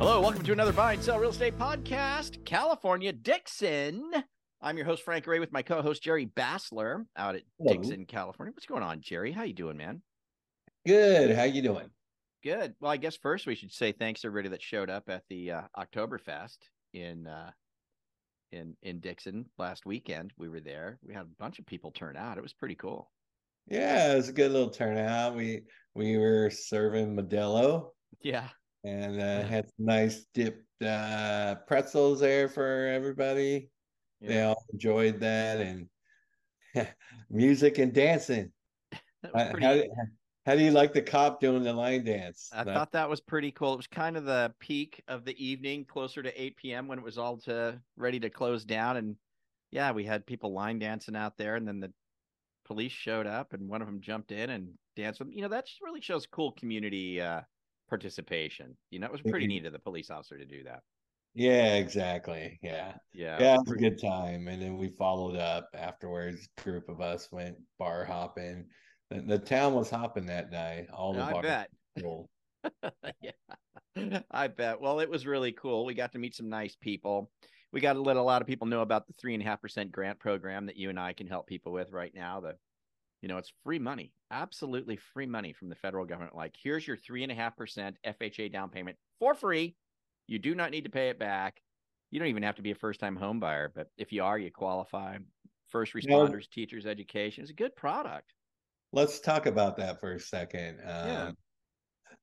Hello, 0.00 0.18
welcome 0.22 0.42
to 0.44 0.52
another 0.52 0.72
Buy 0.72 0.94
and 0.94 1.02
Sell 1.02 1.18
Real 1.18 1.28
Estate 1.28 1.58
Podcast, 1.58 2.42
California, 2.46 3.12
Dixon. 3.12 4.10
I'm 4.62 4.78
your 4.78 4.86
host, 4.86 5.02
Frank 5.02 5.26
Garay, 5.26 5.40
with 5.40 5.52
my 5.52 5.60
co-host, 5.60 6.02
Jerry 6.02 6.24
Bassler, 6.24 7.04
out 7.18 7.34
at 7.34 7.42
Hello. 7.58 7.74
Dixon, 7.74 8.06
California. 8.06 8.52
What's 8.54 8.64
going 8.64 8.82
on, 8.82 9.02
Jerry? 9.02 9.30
How 9.30 9.42
you 9.42 9.52
doing, 9.52 9.76
man? 9.76 10.00
Good. 10.86 11.36
How 11.36 11.42
you 11.42 11.60
doing? 11.60 11.90
Good. 12.42 12.74
Well, 12.80 12.90
I 12.90 12.96
guess 12.96 13.16
first 13.16 13.46
we 13.46 13.54
should 13.54 13.72
say 13.72 13.92
thanks 13.92 14.22
to 14.22 14.28
everybody 14.28 14.48
that 14.50 14.62
showed 14.62 14.88
up 14.88 15.10
at 15.10 15.24
the 15.28 15.50
uh, 15.52 15.62
Oktoberfest 15.78 16.56
in 16.94 17.26
uh, 17.26 17.50
in 18.52 18.74
in 18.82 19.00
Dixon 19.00 19.44
last 19.58 19.84
weekend. 19.84 20.32
We 20.38 20.48
were 20.48 20.60
there. 20.60 20.98
We 21.06 21.12
had 21.12 21.24
a 21.26 21.36
bunch 21.38 21.58
of 21.58 21.66
people 21.66 21.90
turn 21.90 22.16
out. 22.16 22.38
It 22.38 22.42
was 22.42 22.54
pretty 22.54 22.76
cool. 22.76 23.10
Yeah, 23.68 24.12
it 24.12 24.16
was 24.16 24.30
a 24.30 24.32
good 24.32 24.50
little 24.50 24.70
turnout. 24.70 25.36
We 25.36 25.64
we 25.94 26.16
were 26.16 26.48
serving 26.48 27.14
Modelo 27.14 27.90
Yeah. 28.22 28.48
And 28.84 29.14
uh, 29.16 29.18
Yeah. 29.24 29.42
had 29.46 29.64
some 29.66 29.86
nice 29.86 30.26
dipped 30.34 30.82
uh, 30.82 31.56
pretzels 31.66 32.20
there 32.20 32.48
for 32.48 32.86
everybody. 32.86 33.70
They 34.20 34.42
all 34.42 34.62
enjoyed 34.72 35.20
that 35.20 35.60
and 35.60 35.88
music 37.30 37.78
and 37.78 37.92
dancing. 37.92 38.52
That 39.22 39.34
was 39.34 39.48
pretty- 39.50 39.66
How, 39.66 39.74
do- 39.74 39.90
how 40.46 40.54
do 40.56 40.62
you 40.64 40.70
like 40.70 40.92
the 40.92 41.02
cop 41.02 41.40
doing 41.40 41.62
the 41.62 41.72
line 41.72 42.04
dance? 42.04 42.50
I 42.52 42.64
That- 42.64 42.74
thought 42.74 42.92
that 42.92 43.08
was 43.10 43.20
pretty 43.20 43.50
cool. 43.50 43.74
It 43.74 43.78
was 43.78 43.86
kind 43.86 44.16
of 44.16 44.24
the 44.24 44.52
peak 44.58 45.02
of 45.08 45.24
the 45.24 45.36
evening, 45.44 45.84
closer 45.84 46.22
to 46.22 46.42
8 46.42 46.56
p.m. 46.56 46.88
when 46.88 46.98
it 46.98 47.04
was 47.04 47.18
all 47.18 47.38
to 47.42 47.80
ready 47.96 48.18
to 48.20 48.30
close 48.30 48.64
down. 48.64 48.96
And 48.96 49.16
yeah, 49.70 49.92
we 49.92 50.04
had 50.04 50.26
people 50.26 50.52
line 50.52 50.78
dancing 50.78 51.14
out 51.16 51.36
there, 51.36 51.56
and 51.56 51.68
then 51.68 51.80
the 51.80 51.92
police 52.64 52.92
showed 52.92 53.26
up, 53.26 53.52
and 53.52 53.68
one 53.68 53.82
of 53.82 53.86
them 53.88 54.00
jumped 54.00 54.32
in 54.32 54.50
and 54.50 54.68
danced 54.96 55.20
with. 55.20 55.28
them. 55.28 55.36
You 55.36 55.42
know, 55.42 55.48
that 55.48 55.66
just 55.66 55.82
really 55.82 56.00
shows 56.00 56.26
cool 56.26 56.52
community 56.52 57.20
uh, 57.20 57.42
participation. 57.90 58.78
You 58.90 59.00
know, 59.00 59.06
it 59.06 59.12
was 59.12 59.22
pretty 59.22 59.46
Mhm. 59.46 59.48
neat 59.48 59.66
of 59.66 59.72
the 59.74 59.80
police 59.80 60.10
officer 60.10 60.38
to 60.38 60.46
do 60.46 60.64
that. 60.64 60.82
yeah, 61.34 61.76
exactly. 61.76 62.58
Yeah. 62.62 62.98
Yeah, 63.12 63.38
Yeah, 63.38 63.54
it 63.56 63.60
was 63.66 63.72
a 63.72 63.76
good 63.76 64.00
time. 64.00 64.48
And 64.48 64.60
then 64.62 64.76
we 64.78 64.88
followed 64.90 65.36
up 65.36 65.68
afterwards. 65.74 66.48
Group 66.62 66.88
of 66.88 67.00
us 67.00 67.30
went 67.32 67.56
bar 67.78 68.04
hopping. 68.04 68.68
The, 69.10 69.20
the 69.22 69.38
town 69.38 69.74
was 69.74 69.90
hopping 69.90 70.26
that 70.26 70.50
night. 70.50 70.88
All 70.92 71.14
the 71.14 71.24
I 71.24 71.32
bars 71.32 71.42
bet. 71.42 71.70
full. 72.00 72.30
yeah, 73.20 73.32
I 74.30 74.48
bet. 74.48 74.80
Well, 74.80 75.00
it 75.00 75.08
was 75.10 75.26
really 75.26 75.52
cool. 75.52 75.84
We 75.84 75.94
got 75.94 76.12
to 76.12 76.18
meet 76.18 76.34
some 76.34 76.48
nice 76.48 76.76
people. 76.76 77.30
We 77.72 77.80
got 77.80 77.94
to 77.94 78.02
let 78.02 78.16
a 78.16 78.22
lot 78.22 78.42
of 78.42 78.48
people 78.48 78.66
know 78.66 78.82
about 78.82 79.06
the 79.06 79.12
three 79.14 79.34
and 79.34 79.42
a 79.42 79.46
half 79.46 79.60
percent 79.60 79.92
grant 79.92 80.18
program 80.18 80.66
that 80.66 80.76
you 80.76 80.90
and 80.90 80.98
I 80.98 81.12
can 81.12 81.26
help 81.28 81.46
people 81.46 81.72
with 81.72 81.90
right 81.92 82.14
now. 82.14 82.40
The, 82.40 82.56
you 83.20 83.28
know, 83.28 83.38
it's 83.38 83.52
free 83.64 83.78
money, 83.78 84.14
absolutely 84.30 84.96
free 84.96 85.26
money 85.26 85.52
from 85.52 85.68
the 85.68 85.74
federal 85.74 86.04
government. 86.06 86.34
Like, 86.36 86.56
here's 86.60 86.86
your 86.86 86.96
three 86.96 87.22
and 87.22 87.32
a 87.32 87.34
half 87.34 87.56
percent 87.56 87.98
FHA 88.04 88.48
down 88.48 88.70
payment 88.70 88.98
for 89.18 89.34
free. 89.34 89.76
You 90.26 90.38
do 90.38 90.54
not 90.54 90.70
need 90.70 90.84
to 90.84 90.90
pay 90.90 91.08
it 91.10 91.18
back. 91.18 91.62
You 92.10 92.18
don't 92.18 92.28
even 92.28 92.42
have 92.42 92.56
to 92.56 92.62
be 92.62 92.70
a 92.70 92.74
first 92.76 93.00
time 93.00 93.16
home 93.16 93.40
buyer, 93.40 93.68
but 93.74 93.88
if 93.96 94.12
you 94.12 94.22
are, 94.24 94.38
you 94.38 94.50
qualify. 94.50 95.18
First 95.68 95.92
responders, 95.94 96.48
teachers, 96.50 96.86
education. 96.86 97.42
It's 97.42 97.50
a 97.52 97.54
good 97.54 97.76
product. 97.76 98.34
Let's 98.92 99.20
talk 99.20 99.46
about 99.46 99.76
that 99.76 100.00
for 100.00 100.12
a 100.14 100.20
second. 100.20 100.80
Um, 100.80 100.86
Yeah. 101.08 101.32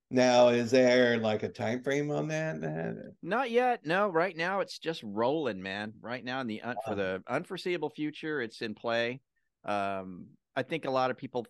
Now, 0.10 0.50
is 0.50 0.72
there 0.72 1.18
like 1.18 1.44
a 1.44 1.50
time 1.50 1.84
frame 1.84 2.12
on 2.12 2.28
that? 2.30 3.16
Not 3.22 3.52
yet. 3.52 3.86
No, 3.86 4.10
right 4.10 4.36
now 4.36 4.60
it's 4.62 4.80
just 4.80 5.04
rolling, 5.04 5.62
man. 5.62 5.94
Right 6.00 6.24
now 6.24 6.40
in 6.42 6.48
the 6.48 6.62
un- 6.62 6.78
for 6.86 6.96
the 6.96 7.24
unforeseeable 7.28 7.90
future, 7.90 8.42
it's 8.42 8.62
in 8.62 8.76
play. 8.76 9.22
Um, 9.66 10.37
I 10.58 10.64
think 10.64 10.86
a 10.86 10.92
lot 10.92 11.12
of 11.12 11.18
people, 11.18 11.46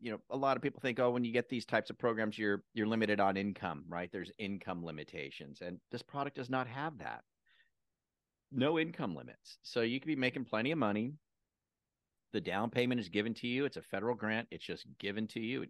you 0.00 0.12
know, 0.12 0.18
a 0.30 0.36
lot 0.36 0.56
of 0.56 0.62
people 0.62 0.80
think, 0.80 1.00
oh, 1.00 1.10
when 1.10 1.24
you 1.24 1.32
get 1.32 1.48
these 1.48 1.64
types 1.64 1.88
of 1.88 1.98
programs, 1.98 2.38
you're 2.38 2.62
you're 2.74 2.86
limited 2.86 3.18
on 3.20 3.38
income, 3.38 3.84
right? 3.88 4.10
There's 4.12 4.30
income 4.38 4.84
limitations, 4.84 5.62
and 5.62 5.78
this 5.90 6.02
product 6.02 6.36
does 6.36 6.50
not 6.50 6.66
have 6.68 6.98
that. 6.98 7.22
No 8.52 8.78
income 8.78 9.16
limits, 9.16 9.58
so 9.62 9.80
you 9.80 9.98
could 9.98 10.06
be 10.06 10.14
making 10.14 10.44
plenty 10.44 10.70
of 10.72 10.78
money. 10.78 11.14
The 12.34 12.40
down 12.40 12.68
payment 12.68 13.00
is 13.00 13.08
given 13.08 13.32
to 13.34 13.46
you. 13.46 13.64
It's 13.64 13.78
a 13.78 13.82
federal 13.82 14.14
grant. 14.14 14.48
It's 14.50 14.64
just 14.64 14.86
given 14.98 15.26
to 15.28 15.40
you 15.40 15.64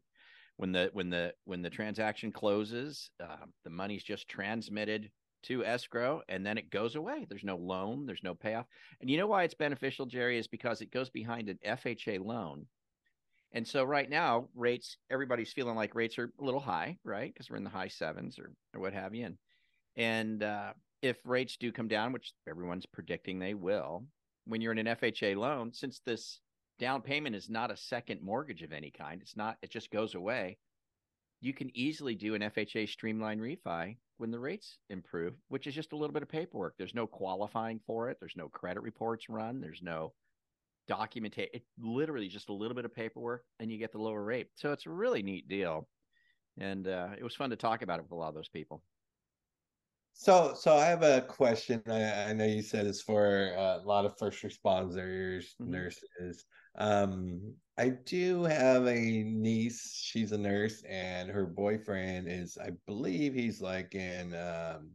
when 0.57 0.73
the 0.73 0.91
when 0.93 1.11
the 1.11 1.33
when 1.45 1.63
the 1.63 1.71
transaction 1.71 2.33
closes 2.33 3.11
uh, 3.23 3.47
the 3.65 3.71
money's 3.71 4.05
just 4.05 4.29
transmitted 4.29 5.11
to 5.45 5.65
escrow 5.65 6.21
and 6.29 6.45
then 6.45 6.59
it 6.59 6.71
goes 6.71 6.95
away 6.95 7.27
there's 7.29 7.45
no 7.45 7.57
loan 7.57 8.07
there's 8.07 8.23
no 8.23 8.35
payoff 8.35 8.67
and 9.01 9.09
you 9.09 9.17
know 9.17 9.27
why 9.27 9.43
it's 9.43 9.55
beneficial 9.55 10.07
jerry 10.07 10.39
is 10.39 10.49
because 10.49 10.81
it 10.81 10.93
goes 10.93 11.11
behind 11.11 11.49
an 11.49 11.59
fha 11.65 12.19
loan 12.25 12.67
and 13.53 13.67
so 13.67 13.85
right 13.85 14.11
now 14.11 14.49
rates 14.55 14.97
everybody's 15.11 15.53
feeling 15.53 15.77
like 15.77 15.95
rates 15.95 16.19
are 16.19 16.33
a 16.41 16.45
little 16.45 16.61
high 16.61 16.97
right 17.05 17.33
because 17.33 17.49
we're 17.51 17.57
in 17.57 17.65
the 17.65 17.71
high 17.71 17.89
sevens 17.89 18.39
or, 18.39 18.53
or 18.75 18.81
what 18.81 18.93
have 18.93 19.15
you 19.15 19.27
and 19.27 19.39
and 19.97 20.43
uh, 20.43 20.73
if 21.03 21.17
rates 21.25 21.57
do 21.57 21.71
come 21.71 21.89
down 21.89 22.13
which 22.13 22.33
everyone's 22.49 22.87
predicting 22.87 23.39
they 23.39 23.55
will 23.55 24.05
when 24.47 24.61
you're 24.61 24.73
in 24.73 24.87
an 24.87 24.97
fha 24.97 25.37
loan 25.37 25.73
since 25.73 26.01
this 26.05 26.41
down 26.79 27.03
payment 27.03 27.37
is 27.37 27.49
not 27.49 27.71
a 27.71 27.77
second 27.77 28.21
mortgage 28.23 28.63
of 28.63 28.73
any 28.73 28.91
kind. 28.91 29.21
It's 29.23 29.37
not, 29.37 29.57
it 29.63 29.71
just 29.71 29.91
goes 29.91 30.15
away. 30.15 30.59
You 31.45 31.53
can 31.53 31.71
easily 31.77 32.15
do 32.15 32.35
an 32.35 32.41
FHA 32.41 32.89
streamline 32.89 33.39
refi 33.39 33.99
when 34.17 34.31
the 34.31 34.39
rates 34.39 34.79
improve, 34.89 35.35
which 35.49 35.67
is 35.67 35.75
just 35.75 35.93
a 35.93 35.97
little 35.97 36.15
bit 36.15 36.23
of 36.23 36.29
paperwork. 36.31 36.75
There's 36.79 36.95
no 36.95 37.07
qualifying 37.07 37.81
for 37.87 38.09
it. 38.09 38.17
There's 38.19 38.33
no 38.35 38.49
credit 38.49 38.81
reports 38.81 39.29
run. 39.29 39.61
There's 39.61 39.83
no 39.83 40.15
documentation. 40.89 41.51
It 41.53 41.65
literally 41.79 42.29
just 42.29 42.49
a 42.49 42.55
little 42.55 42.75
bit 42.75 42.87
of 42.87 42.95
paperwork 42.95 43.45
and 43.61 43.71
you 43.71 43.77
get 43.77 43.93
the 43.93 43.99
lower 43.99 44.25
rate. 44.25 44.47
So 44.55 44.73
it's 44.73 44.87
a 44.87 44.91
really 44.91 45.23
neat 45.23 45.47
deal. 45.47 45.87
And 46.57 46.89
uh, 46.89 47.09
it 47.19 47.23
was 47.23 47.37
fun 47.37 47.51
to 47.51 47.57
talk 47.57 47.83
about 47.83 47.99
it 47.99 48.05
with 48.05 48.13
a 48.13 48.17
lot 48.17 48.29
of 48.29 48.35
those 48.35 48.49
people. 48.49 48.83
So, 50.17 50.55
so 50.55 50.77
I 50.77 50.87
have 50.87 51.03
a 51.03 51.23
question. 51.23 51.83
I, 51.87 52.31
I 52.31 52.33
know 52.35 52.45
you 52.45 52.63
said 52.63 52.87
it's 52.87 53.03
for 53.03 53.53
uh, 53.57 53.79
a 53.79 53.85
lot 53.85 54.07
of 54.07 54.17
first 54.17 54.43
responders, 54.45 55.55
Mhm. 55.59 55.67
nurses. 55.71 56.47
Um, 56.77 57.57
I 57.77 57.91
do 57.91 58.45
have 58.45 58.87
a 58.87 59.23
niece. 59.25 59.93
She's 59.97 60.31
a 60.33 60.39
nurse, 60.39 60.83
and 60.85 61.31
her 61.31 61.47
boyfriend 61.47 62.29
is, 62.29 62.57
I 62.59 62.71
believe, 62.87 63.35
he's 63.35 63.61
like 63.61 63.95
in 63.97 64.35
um, 64.35 64.93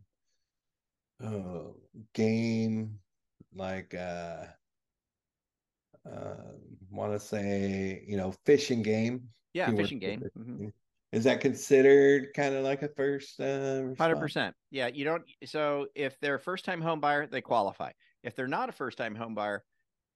oh, 1.22 1.76
game, 2.14 3.00
like 3.54 3.94
uh, 3.94 4.48
uh, 6.06 6.36
want 6.90 7.14
to 7.14 7.20
say, 7.20 8.04
you 8.08 8.18
know, 8.18 8.32
fishing 8.46 8.82
game. 8.82 9.30
Yeah, 9.54 9.72
He 9.72 9.76
fishing 9.76 10.00
game. 10.00 10.24
it. 10.60 10.74
Is 11.12 11.24
that 11.24 11.42
considered 11.42 12.34
kind 12.36 12.54
of 12.54 12.64
like 12.64 12.84
a 12.84 12.88
first 12.88 13.40
uh, 13.40 13.84
Hundred 13.98 14.20
percent. 14.20 14.56
Yeah, 14.70 14.88
you 14.88 15.04
don't. 15.06 15.24
So 15.46 15.88
if 15.96 16.20
they're 16.20 16.36
a 16.36 16.40
first-time 16.40 16.82
home 16.82 17.00
buyer, 17.00 17.26
they 17.26 17.42
qualify. 17.42 17.92
If 18.24 18.36
they're 18.36 18.48
not 18.48 18.70
a 18.70 18.72
first-time 18.72 19.16
home 19.16 19.34
buyer, 19.34 19.64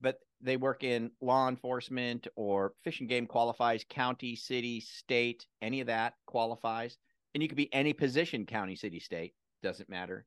but 0.01 0.19
they 0.39 0.57
work 0.57 0.83
in 0.83 1.09
law 1.19 1.47
enforcement 1.47 2.27
or 2.35 2.73
fish 2.83 2.99
and 2.99 3.09
game 3.09 3.25
qualifies, 3.25 3.83
county, 3.89 4.35
city, 4.35 4.81
state, 4.81 5.47
any 5.61 5.81
of 5.81 5.87
that 5.87 6.13
qualifies, 6.27 6.97
and 7.33 7.41
you 7.41 7.49
could 7.49 7.57
be 7.57 7.73
any 7.73 7.93
position, 7.93 8.45
county, 8.45 8.75
city, 8.75 8.99
state, 8.99 9.33
doesn't 9.63 9.89
matter. 9.89 10.25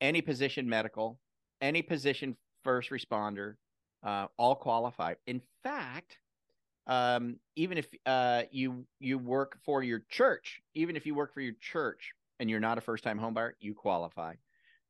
Any 0.00 0.20
position, 0.20 0.68
medical, 0.68 1.20
any 1.62 1.80
position, 1.80 2.36
first 2.64 2.90
responder, 2.90 3.54
uh, 4.02 4.26
all 4.36 4.56
qualify. 4.56 5.14
In 5.26 5.40
fact, 5.62 6.18
um, 6.86 7.36
even 7.56 7.78
if 7.78 7.86
uh, 8.06 8.42
you 8.50 8.84
you 8.98 9.18
work 9.18 9.58
for 9.64 9.82
your 9.82 10.02
church, 10.10 10.60
even 10.74 10.96
if 10.96 11.06
you 11.06 11.14
work 11.14 11.32
for 11.32 11.40
your 11.40 11.54
church 11.60 12.12
and 12.40 12.50
you're 12.50 12.60
not 12.60 12.78
a 12.78 12.80
first 12.80 13.04
time 13.04 13.18
homebuyer, 13.18 13.52
you 13.60 13.74
qualify. 13.74 14.34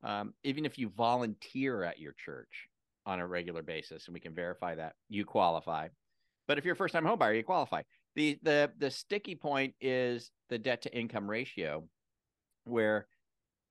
Um, 0.03 0.33
even 0.43 0.65
if 0.65 0.77
you 0.77 0.89
volunteer 0.89 1.83
at 1.83 1.99
your 1.99 2.13
church 2.13 2.67
on 3.05 3.19
a 3.19 3.27
regular 3.27 3.61
basis, 3.61 4.07
and 4.07 4.13
we 4.13 4.19
can 4.19 4.33
verify 4.33 4.75
that, 4.75 4.93
you 5.07 5.23
qualify. 5.23 5.89
But 6.47 6.57
if 6.57 6.65
you're 6.65 6.73
a 6.73 6.77
first 6.77 6.93
time 6.93 7.05
homebuyer, 7.05 7.37
you 7.37 7.43
qualify. 7.43 7.83
The 8.15 8.39
the 8.41 8.71
the 8.77 8.91
sticky 8.91 9.35
point 9.35 9.75
is 9.79 10.31
the 10.49 10.57
debt 10.57 10.81
to 10.83 10.97
income 10.97 11.29
ratio, 11.29 11.83
where 12.65 13.07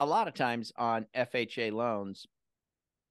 a 0.01 0.07
lot 0.07 0.29
of 0.29 0.35
times 0.35 0.73
on 0.77 1.07
FHA 1.17 1.73
loans, 1.73 2.27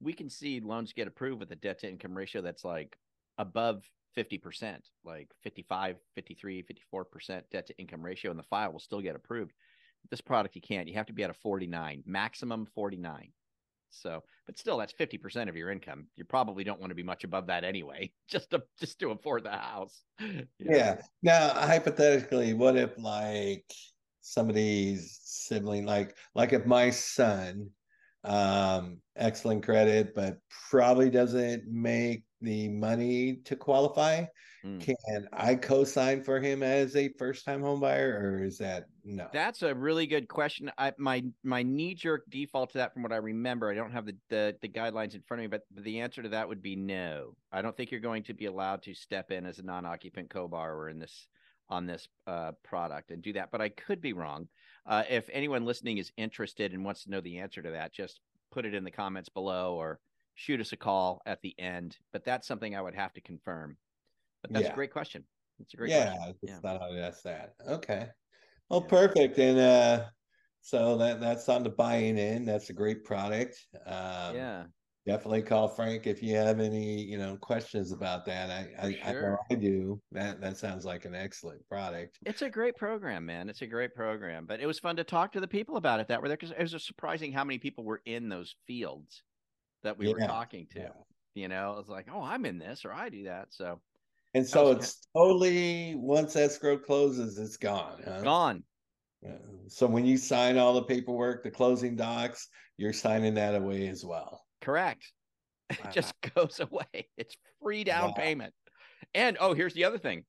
we 0.01 0.13
can 0.13 0.29
see 0.29 0.59
loans 0.61 0.93
get 0.93 1.07
approved 1.07 1.39
with 1.39 1.51
a 1.51 1.55
debt 1.55 1.79
to 1.79 1.89
income 1.89 2.17
ratio 2.17 2.41
that's 2.41 2.65
like 2.65 2.97
above 3.37 3.83
50%, 4.17 4.77
like 5.03 5.29
55, 5.43 5.97
53, 6.15 6.63
54% 6.93 7.41
debt 7.51 7.67
to 7.67 7.77
income 7.77 8.03
ratio, 8.03 8.31
and 8.31 8.39
the 8.39 8.43
file 8.43 8.71
will 8.71 8.79
still 8.79 9.01
get 9.01 9.15
approved. 9.15 9.53
This 10.09 10.21
product, 10.21 10.55
you 10.55 10.61
can't. 10.61 10.87
You 10.87 10.95
have 10.95 11.05
to 11.07 11.13
be 11.13 11.23
at 11.23 11.29
a 11.29 11.33
49, 11.33 12.03
maximum 12.05 12.65
49. 12.73 13.31
So, 13.91 14.23
but 14.45 14.57
still, 14.57 14.77
that's 14.77 14.93
50% 14.93 15.49
of 15.49 15.55
your 15.55 15.69
income. 15.69 16.07
You 16.15 16.23
probably 16.23 16.63
don't 16.63 16.79
want 16.79 16.91
to 16.91 16.95
be 16.95 17.03
much 17.03 17.23
above 17.23 17.47
that 17.47 17.63
anyway, 17.63 18.11
just 18.29 18.51
to 18.51 18.63
just 18.79 18.99
to 18.99 19.11
afford 19.11 19.43
the 19.43 19.51
house. 19.51 20.01
Yeah. 20.59 21.01
Now, 21.21 21.49
hypothetically, 21.49 22.53
what 22.53 22.77
if 22.77 22.97
like 22.97 23.65
somebody's 24.21 25.19
sibling, 25.23 25.85
like 25.85 26.15
like 26.35 26.53
if 26.53 26.65
my 26.65 26.89
son, 26.89 27.69
um, 28.23 28.99
excellent 29.15 29.63
credit, 29.63 30.15
but 30.15 30.37
probably 30.69 31.09
doesn't 31.09 31.63
make 31.67 32.23
the 32.41 32.69
money 32.69 33.37
to 33.43 33.55
qualify, 33.55 34.25
Mm. 34.63 34.79
can 34.79 35.27
I 35.33 35.55
co-sign 35.55 36.23
for 36.23 36.39
him 36.39 36.61
as 36.61 36.95
a 36.95 37.09
first-time 37.17 37.61
homebuyer, 37.61 38.21
or 38.21 38.43
is 38.43 38.59
that 38.59 38.85
no? 39.03 39.27
That's 39.31 39.63
a 39.63 39.73
really 39.73 40.05
good 40.05 40.27
question. 40.27 40.71
I 40.77 40.93
my 40.97 41.23
my 41.43 41.63
knee 41.63 41.95
jerk 41.95 42.25
default 42.29 42.71
to 42.71 42.77
that, 42.79 42.93
from 42.93 43.01
what 43.01 43.11
I 43.11 43.17
remember, 43.17 43.71
I 43.71 43.73
don't 43.75 43.91
have 43.91 44.05
the, 44.05 44.17
the 44.29 44.57
the 44.61 44.69
guidelines 44.69 45.15
in 45.15 45.23
front 45.23 45.41
of 45.41 45.43
me, 45.45 45.47
but 45.47 45.63
the 45.71 46.01
answer 46.01 46.21
to 46.21 46.29
that 46.29 46.47
would 46.47 46.61
be 46.61 46.75
no. 46.75 47.35
I 47.51 47.61
don't 47.61 47.75
think 47.75 47.89
you're 47.91 48.01
going 48.01 48.23
to 48.23 48.33
be 48.33 48.45
allowed 48.45 48.83
to 48.83 48.93
step 48.93 49.31
in 49.31 49.45
as 49.45 49.57
a 49.59 49.63
non-occupant 49.63 50.29
co-borrower 50.29 50.89
in 50.89 50.99
this 50.99 51.27
on 51.69 51.85
this 51.85 52.07
uh, 52.27 52.51
product 52.63 53.11
and 53.11 53.23
do 53.23 53.33
that. 53.33 53.49
But 53.51 53.61
I 53.61 53.69
could 53.69 54.01
be 54.01 54.13
wrong. 54.13 54.49
Uh, 54.85 55.03
if 55.09 55.29
anyone 55.31 55.65
listening 55.65 55.97
is 55.97 56.11
interested 56.17 56.73
and 56.73 56.83
wants 56.83 57.03
to 57.05 57.09
know 57.09 57.21
the 57.21 57.39
answer 57.39 57.61
to 57.61 57.71
that, 57.71 57.93
just 57.93 58.19
put 58.51 58.65
it 58.65 58.73
in 58.73 58.83
the 58.83 58.91
comments 58.91 59.29
below 59.29 59.75
or 59.75 60.01
shoot 60.41 60.59
us 60.59 60.71
a 60.71 60.77
call 60.77 61.21
at 61.25 61.39
the 61.41 61.53
end. 61.59 61.97
But 62.11 62.25
that's 62.25 62.47
something 62.47 62.75
I 62.75 62.81
would 62.81 62.95
have 62.95 63.13
to 63.13 63.21
confirm. 63.21 63.77
But 64.41 64.53
that's 64.53 64.65
Yeah. 64.65 64.71
a 64.71 64.75
great 64.75 64.91
question. 64.91 65.23
It's 65.59 65.73
a 65.75 65.77
great 65.77 65.91
yeah, 65.91 66.15
question. 66.15 66.35
Yeah. 66.41 66.59
thought 66.59 66.81
I'd 66.81 66.97
ask 66.97 67.21
that. 67.23 67.53
Okay. 67.67 68.09
Well, 68.69 68.81
Yeah. 68.81 68.89
perfect. 68.89 69.37
And 69.37 69.59
uh, 69.59 70.09
so 70.61 70.97
that 70.97 71.19
that's 71.19 71.47
on 71.47 71.63
the 71.63 71.69
buying 71.69 72.17
in. 72.17 72.45
That's 72.45 72.71
a 72.71 72.73
great 72.73 73.03
product. 73.03 73.67
Um, 73.85 74.35
yeah. 74.35 74.63
definitely 75.05 75.43
call 75.43 75.67
Frank 75.67 76.07
if 76.07 76.23
you 76.23 76.35
have 76.35 76.59
any 76.59 77.03
you 77.03 77.19
know 77.19 77.37
questions 77.37 77.91
about 77.91 78.25
that. 78.25 78.49
I 78.49 78.63
For 78.63 78.81
I, 78.81 79.09
I 79.09 79.11
sure. 79.11 79.39
I 79.51 79.55
do. 79.55 80.01
That 80.11 80.41
that 80.41 80.57
sounds 80.57 80.85
like 80.85 81.05
an 81.05 81.13
excellent 81.13 81.67
product. 81.67 82.17
It's 82.25 82.41
a 82.41 82.49
great 82.49 82.75
program, 82.75 83.27
man. 83.27 83.47
It's 83.47 83.61
a 83.61 83.67
great 83.67 83.93
program. 83.93 84.47
But 84.47 84.59
it 84.59 84.65
was 84.65 84.79
fun 84.79 84.95
to 84.95 85.03
talk 85.03 85.33
to 85.33 85.39
the 85.39 85.47
people 85.47 85.77
about 85.77 85.99
it 85.99 86.07
that 86.07 86.19
were 86.19 86.29
there 86.29 86.37
because 86.37 86.51
it 86.57 86.73
was 86.73 86.83
surprising 86.83 87.31
how 87.31 87.43
many 87.43 87.59
people 87.59 87.83
were 87.83 88.01
in 88.05 88.27
those 88.27 88.55
fields 88.65 89.21
that 89.83 89.97
we 89.97 90.11
were 90.11 90.19
talking 90.19 90.67
to. 90.71 90.79
yeah. 90.79 90.89
You 91.33 91.47
know, 91.47 91.77
it's 91.79 91.89
like, 91.89 92.07
oh, 92.13 92.21
I'm 92.21 92.45
in 92.45 92.59
this 92.59 92.83
or 92.83 92.91
I 92.91 93.09
do 93.09 93.23
that. 93.23 93.47
So 93.51 93.79
And 94.33 94.45
so 94.45 94.71
it's 94.71 95.07
totally 95.15 95.95
once 95.95 96.35
escrow 96.35 96.77
closes, 96.77 97.37
it's 97.37 97.57
gone. 97.57 98.01
Huh? 98.03 98.21
gone. 98.21 98.63
Yeah. 99.21 99.37
So 99.67 99.87
when 99.87 100.05
you 100.05 100.17
sign 100.17 100.57
all 100.57 100.73
the 100.73 100.83
paperwork, 100.83 101.43
the 101.43 101.51
closing 101.51 101.95
docs, 101.95 102.47
you're 102.77 102.93
signing 102.93 103.35
that 103.35 103.55
away 103.55 103.87
as 103.87 104.03
well. 104.03 104.43
Correct. 104.61 105.11
Wow. 105.69 105.77
It 105.85 105.93
just 105.93 106.13
goes 106.35 106.59
away. 106.59 107.07
It's 107.17 107.35
free 107.61 107.85
down 107.85 108.09
Wow. 108.09 108.13
payment. 108.17 108.53
And 109.13 109.37
oh, 109.39 109.53
here's 109.53 109.73
the 109.73 109.85
other 109.85 109.97
thing. 109.97 110.25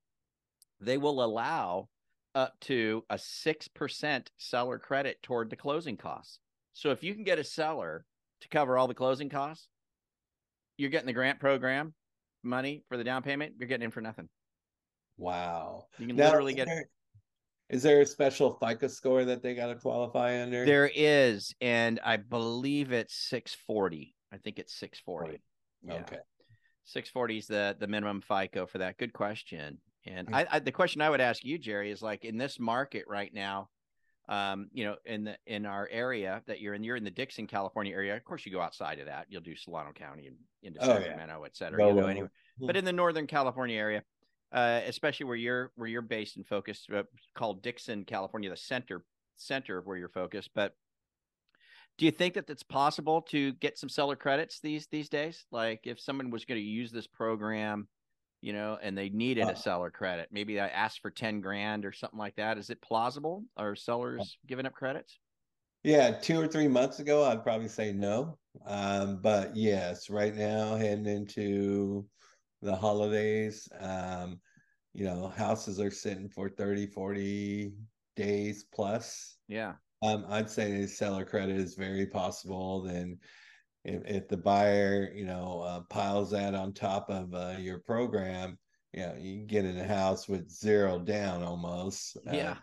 They 0.81 0.99
will 0.99 1.23
allow 1.25 1.89
up 2.35 2.55
to 2.61 3.05
a 3.11 3.17
6% 3.17 4.27
seller 4.37 4.79
credit 4.79 5.23
toward 5.23 5.51
the 5.51 5.57
closing 5.57 5.97
costs. 5.97 6.39
So 6.75 6.91
if 6.91 7.03
you 7.03 7.15
can 7.15 7.25
get 7.25 7.39
a 7.39 7.45
seller 7.45 8.05
to 8.43 8.49
cover 8.49 8.77
all 8.79 8.89
the 8.89 8.95
closing 8.95 9.29
costs, 9.29 9.69
you're 10.77 10.91
getting 10.91 11.07
the 11.07 11.13
grant 11.13 11.41
program 11.41 11.95
money 12.43 12.85
for 12.89 12.97
the 12.97 13.05
down 13.05 13.23
payment, 13.23 13.55
you're 13.59 13.69
getting 13.69 13.85
in 13.87 13.91
for 13.91 14.01
nothing. 14.01 14.29
Wow. 15.17 15.87
You 15.99 16.07
can 16.09 16.17
Now, 16.17 16.27
literally 16.27 16.55
get 16.55 16.69
Is 17.69 17.83
there 17.83 18.01
a 18.01 18.07
special 18.07 18.59
FICO 18.61 18.89
score 18.89 19.25
that 19.25 19.43
they 19.43 19.55
got 19.55 19.67
to 19.69 19.77
qualify 19.77 20.43
under? 20.43 20.65
there 20.65 20.91
is, 20.95 21.55
and 21.61 22.01
I 22.05 22.17
believe 22.17 22.93
it's 22.93 23.15
640. 23.29 24.15
I 24.33 24.39
think 24.39 24.59
it's 24.59 24.75
640. 24.75 25.41
yeah. 25.85 25.95
Okay. 26.01 26.19
640 26.85 27.39
is 27.39 27.47
the 27.47 27.77
the 27.79 27.87
minimum 27.87 28.21
FICO 28.21 28.67
for 28.67 28.79
that. 28.79 28.99
Good 28.99 29.13
question. 29.13 29.79
And 30.05 30.29
Hmm. 30.29 30.35
I, 30.35 30.47
I 30.51 30.59
the 30.59 30.73
question 30.73 31.01
I 31.01 31.11
would 31.11 31.21
ask 31.21 31.45
you, 31.45 31.59
Jerry, 31.59 31.91
is 31.93 32.03
like 32.03 32.25
in 32.25 32.37
this 32.39 32.59
market 32.59 33.05
right 33.07 33.33
now, 33.33 33.69
um, 34.29 34.69
you 34.73 34.85
know, 34.85 34.97
in 35.05 35.25
the 35.25 35.37
in 35.47 35.67
our 35.67 35.89
area 35.91 36.43
that 36.47 36.61
you're 36.61 36.75
in, 36.75 36.85
you're 36.85 36.97
in 36.97 37.05
the 37.05 37.11
Dixon, 37.11 37.47
California 37.47 37.93
area. 37.93 38.17
Of 38.17 38.25
course, 38.25 38.47
you 38.47 38.53
go 38.53 38.61
outside 38.61 38.99
of 39.01 39.07
that. 39.07 39.27
You'll 39.29 39.41
do 39.43 39.57
Solano 39.57 39.93
County 39.93 40.29
and 40.29 40.37
into 40.63 40.81
Oh, 40.83 40.89
yeah. 40.99 40.99
Sacramento, 41.05 41.43
et 41.45 41.57
cetera. 41.57 41.79
Go 41.79 41.87
You'll 41.89 41.95
go 41.97 42.01
low. 42.03 42.07
anywhere. 42.09 42.31
Hmm. 42.59 42.67
But 42.67 42.77
in 42.77 42.85
the 42.85 42.93
Northern 42.93 43.27
California 43.27 43.77
area, 43.77 44.03
uh, 44.53 44.81
especially 44.87 45.25
where 45.27 45.37
you're 45.37 45.73
where 45.77 45.89
you're 45.89 46.03
based 46.03 46.37
and 46.37 46.47
focused, 46.47 46.89
uh, 46.91 47.03
called 47.35 47.63
Dixon, 47.63 48.05
California, 48.05 48.49
the 48.51 48.57
center 48.57 49.05
center 49.37 49.79
of 49.79 49.87
where 49.87 49.97
you're 49.97 50.09
focused. 50.09 50.51
But 50.55 50.75
do 51.99 52.05
you 52.07 52.11
think 52.13 52.35
that 52.35 52.49
it's 52.49 52.63
possible 52.63 53.23
to 53.23 53.53
get 53.55 53.77
some 53.77 53.89
seller 53.89 54.17
credits 54.17 54.61
these 54.61 54.87
these 54.87 55.09
days? 55.09 55.45
Like 55.51 55.81
if 55.85 56.01
someone 56.01 56.31
was 56.31 56.45
going 56.45 56.61
to 56.61 56.67
use 56.67 56.91
this 56.93 57.07
program, 57.07 57.89
you 58.43 58.53
know, 58.53 58.79
and 58.83 58.97
they 58.99 59.09
needed 59.09 59.49
Uh. 59.49 59.53
a 59.53 59.57
seller 59.57 59.91
credit, 59.91 60.29
maybe 60.33 60.61
I 60.61 60.69
asked 60.69 61.01
for 61.01 61.11
ten 61.11 61.41
grand 61.41 61.85
or 61.87 61.93
something 61.93 62.19
like 62.19 62.37
that. 62.37 62.59
Is 62.59 62.71
it 62.71 62.83
plausible? 62.83 63.47
Are 63.57 63.77
sellers 63.77 64.39
giving 64.47 64.67
up 64.67 64.75
credits? 64.75 65.21
Yeah, 65.85 66.19
two 66.21 66.41
or 66.41 66.47
three 66.47 66.69
months 66.69 67.01
ago, 67.01 67.25
I'd 67.25 67.43
probably 67.43 67.69
say 67.69 67.93
no. 67.93 68.39
Um, 68.65 69.21
but 69.21 69.57
yes, 69.57 70.09
right 70.09 70.35
now, 70.35 70.77
heading 70.77 71.07
into 71.07 72.09
the 72.61 72.77
holidays, 72.77 73.69
um, 73.81 74.41
you 74.93 75.05
know, 75.05 75.29
houses 75.29 75.81
are 75.81 75.91
sitting 75.91 76.29
for 76.29 76.49
30, 76.51 76.87
40 76.87 77.75
days 78.15 78.65
plus. 78.73 79.39
Yeah, 79.49 79.77
Um, 80.03 80.25
I'd 80.29 80.51
say 80.51 80.87
seller 80.87 81.25
credit 81.25 81.57
is 81.57 81.75
very 81.77 82.07
possible. 82.07 82.83
Then, 82.83 83.19
if, 83.85 84.03
if 84.07 84.29
the 84.29 84.37
buyer, 84.37 85.11
you 85.13 85.25
know, 85.27 85.61
uh, 85.63 85.81
piles 85.91 86.31
that 86.31 86.55
on 86.55 86.73
top 86.73 87.11
of 87.11 87.35
uh, 87.35 87.57
your 87.59 87.81
program, 87.81 88.59
you 88.93 89.01
know, 89.01 89.15
you 89.19 89.45
get 89.45 89.65
in 89.65 89.79
a 89.79 89.87
house 89.87 90.29
with 90.29 90.51
zero 90.51 90.99
down 90.99 91.43
almost. 91.43 92.17
Uh, 92.27 92.33
yeah, 92.33 92.57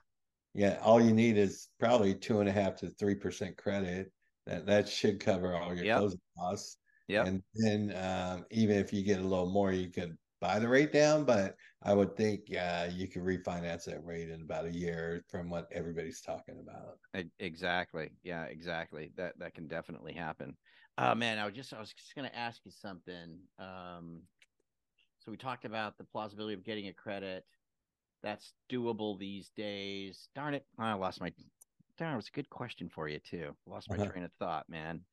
yeah, 0.54 0.80
all 0.81 1.01
you 1.01 1.13
need 1.13 1.38
is 1.38 1.69
probably 1.80 2.16
two 2.16 2.39
and 2.39 2.50
a 2.50 2.51
half 2.51 2.75
to 2.77 2.89
three 2.89 3.16
percent 3.16 3.57
credit. 3.57 4.12
That 4.45 4.66
that 4.66 4.88
should 4.89 5.19
cover 5.19 5.56
all 5.56 5.75
your 5.75 5.86
Yep. 5.86 5.98
closing 5.98 6.19
costs. 6.38 6.77
yeah. 7.07 7.25
And 7.25 7.44
then 7.54 7.95
um, 7.95 8.45
even 8.51 8.77
if 8.77 8.92
you 8.94 9.04
get 9.04 9.19
a 9.19 9.27
little 9.27 9.50
more, 9.51 9.71
you 9.71 9.89
could 9.92 10.18
buy 10.42 10.60
the 10.60 10.68
rate 10.68 10.92
down. 10.92 11.25
But 11.25 11.56
I 11.83 11.94
would 11.94 12.16
think 12.16 12.54
uh, 12.56 12.89
you 12.92 13.07
could 13.07 13.24
refinance 13.24 13.86
that 13.86 14.04
rate 14.04 14.30
in 14.30 14.42
about 14.42 14.66
a 14.66 14.71
year 14.71 15.24
from 15.30 15.50
what 15.50 15.68
everybody's 15.71 16.21
talking 16.21 16.60
about. 16.60 16.98
Exactly. 17.39 18.12
Yeah, 18.24 18.44
exactly. 18.45 19.12
That 19.16 19.38
that 19.39 19.54
can 19.54 19.68
definitely 19.68 20.13
happen. 20.13 20.56
Oh 21.01 21.15
man, 21.15 21.39
I 21.39 21.45
was 21.45 21.55
just 21.55 21.73
I 21.73 21.79
was 21.79 21.93
just 21.93 22.13
gonna 22.13 22.31
ask 22.33 22.59
you 22.65 22.71
something. 22.71 23.39
Um 23.57 24.23
so 25.19 25.31
we 25.31 25.37
talked 25.37 25.63
about 25.65 25.97
the 25.97 26.03
plausibility 26.03 26.53
of 26.53 26.63
getting 26.63 26.87
a 26.87 26.93
credit. 26.93 27.45
That's 28.21 28.53
doable 28.69 29.17
these 29.17 29.49
days. 29.55 30.27
Darn 30.35 30.53
it. 30.53 30.65
I 30.77 30.93
lost 30.93 31.21
my 31.21 31.31
darn 31.97 32.13
it 32.13 32.17
was 32.17 32.27
a 32.27 32.31
good 32.35 32.49
question 32.49 32.89
for 32.89 33.07
you 33.07 33.19
too. 33.19 33.55
Lost 33.65 33.89
my 33.89 33.97
Uh-huh. 33.97 34.11
train 34.11 34.25
of 34.25 34.31
thought, 34.39 34.67
man. 34.69 35.05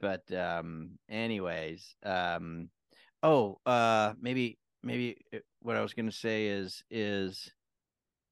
But 0.00 0.30
um 0.32 0.98
anyways, 1.08 1.94
um 2.02 2.68
oh 3.22 3.60
uh 3.64 4.14
maybe 4.20 4.58
maybe 4.82 5.18
uh, 5.32 5.38
what 5.60 5.76
I 5.76 5.82
was 5.82 5.94
gonna 5.94 6.10
say 6.10 6.46
is 6.48 6.82
is 6.90 7.52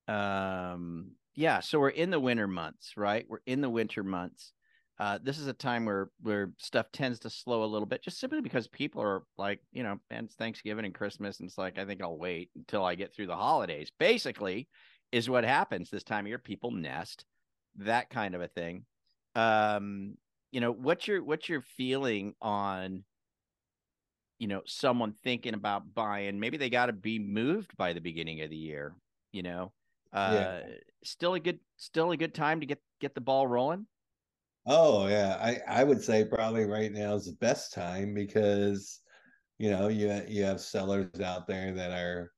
um 0.09 1.13
yeah 1.35 1.61
so 1.61 1.79
we're 1.81 1.89
in 1.89 2.11
the 2.11 2.21
winter 2.21 2.47
months 2.47 2.97
right 2.97 3.27
we're 3.29 3.41
in 3.47 3.61
the 3.61 3.71
winter 3.71 4.03
months 4.05 4.53
uh 4.99 5.19
this 5.23 5.39
is 5.39 5.47
a 5.47 5.53
time 5.53 5.85
where 5.85 6.11
where 6.23 6.53
stuff 6.59 6.87
tends 6.93 7.19
to 7.19 7.31
slow 7.31 7.65
a 7.65 7.67
little 7.67 7.87
bit 7.87 8.03
just 8.03 8.19
simply 8.19 8.41
because 8.41 8.67
people 8.69 9.03
are 9.03 9.23
like 9.37 9.61
you 9.73 9.83
know 9.83 9.99
and 10.11 10.27
it's 10.27 10.35
thanksgiving 10.37 10.85
and 10.85 10.95
christmas 10.95 11.41
and 11.41 11.49
it's 11.49 11.59
like 11.59 11.79
i 11.79 11.85
think 11.85 12.03
i'll 12.03 12.19
wait 12.19 12.51
until 12.57 12.85
i 12.85 12.95
get 12.95 13.15
through 13.15 13.27
the 13.27 13.37
holidays. 13.37 13.91
Basically 13.99 14.69
is 15.13 15.31
what 15.31 15.45
happens 15.45 15.89
this 15.89 16.03
time 16.03 16.25
of 16.25 16.29
year. 16.29 16.39
People 16.39 16.71
nest 16.73 17.25
that 17.77 18.11
kind 18.11 18.35
of 18.35 18.41
a 18.41 18.49
thing. 18.49 18.85
Um 19.35 20.17
you 20.51 20.61
know 20.61 20.73
what's 20.73 21.07
your 21.07 21.23
what's 21.23 21.49
your 21.49 21.61
feeling 21.61 22.35
on 22.41 23.05
you 24.39 24.49
know 24.49 24.63
someone 24.67 25.13
thinking 25.13 25.55
about 25.55 25.95
buying? 25.95 26.41
Maybe 26.41 26.57
they 26.57 26.71
got 26.71 26.87
to 26.87 26.93
be 26.93 27.19
moved 27.19 27.77
by 27.77 27.93
the 27.93 28.01
beginning 28.01 28.41
of 28.43 28.51
the 28.51 28.57
year 28.57 28.95
you 29.33 29.43
know? 29.43 29.73
Uh 30.13 30.31
Yeah. 30.33 30.69
still 31.05 31.35
a 31.35 31.41
good 31.41 31.61
still 31.77 32.11
a 32.13 32.17
good 32.17 32.35
time 32.35 32.61
to 32.61 32.67
get 32.67 32.81
get 33.01 33.15
the 33.15 33.21
ball 33.21 33.47
rolling 33.47 33.87
Oh 34.67 35.07
yeah, 35.07 35.39
I 35.41 35.61
I 35.81 35.85
would 35.85 36.03
say 36.03 36.25
probably 36.25 36.65
right 36.65 36.93
now 36.93 37.15
is 37.15 37.27
the 37.27 37.33
best 37.35 37.73
time 37.73 38.15
because 38.15 39.01
you 39.59 39.71
know 39.71 39.89
you 39.89 40.23
you 40.29 40.45
have 40.45 40.61
sellers 40.61 41.21
out 41.21 41.47
there 41.47 41.73
that 41.73 41.93
are 41.93 42.33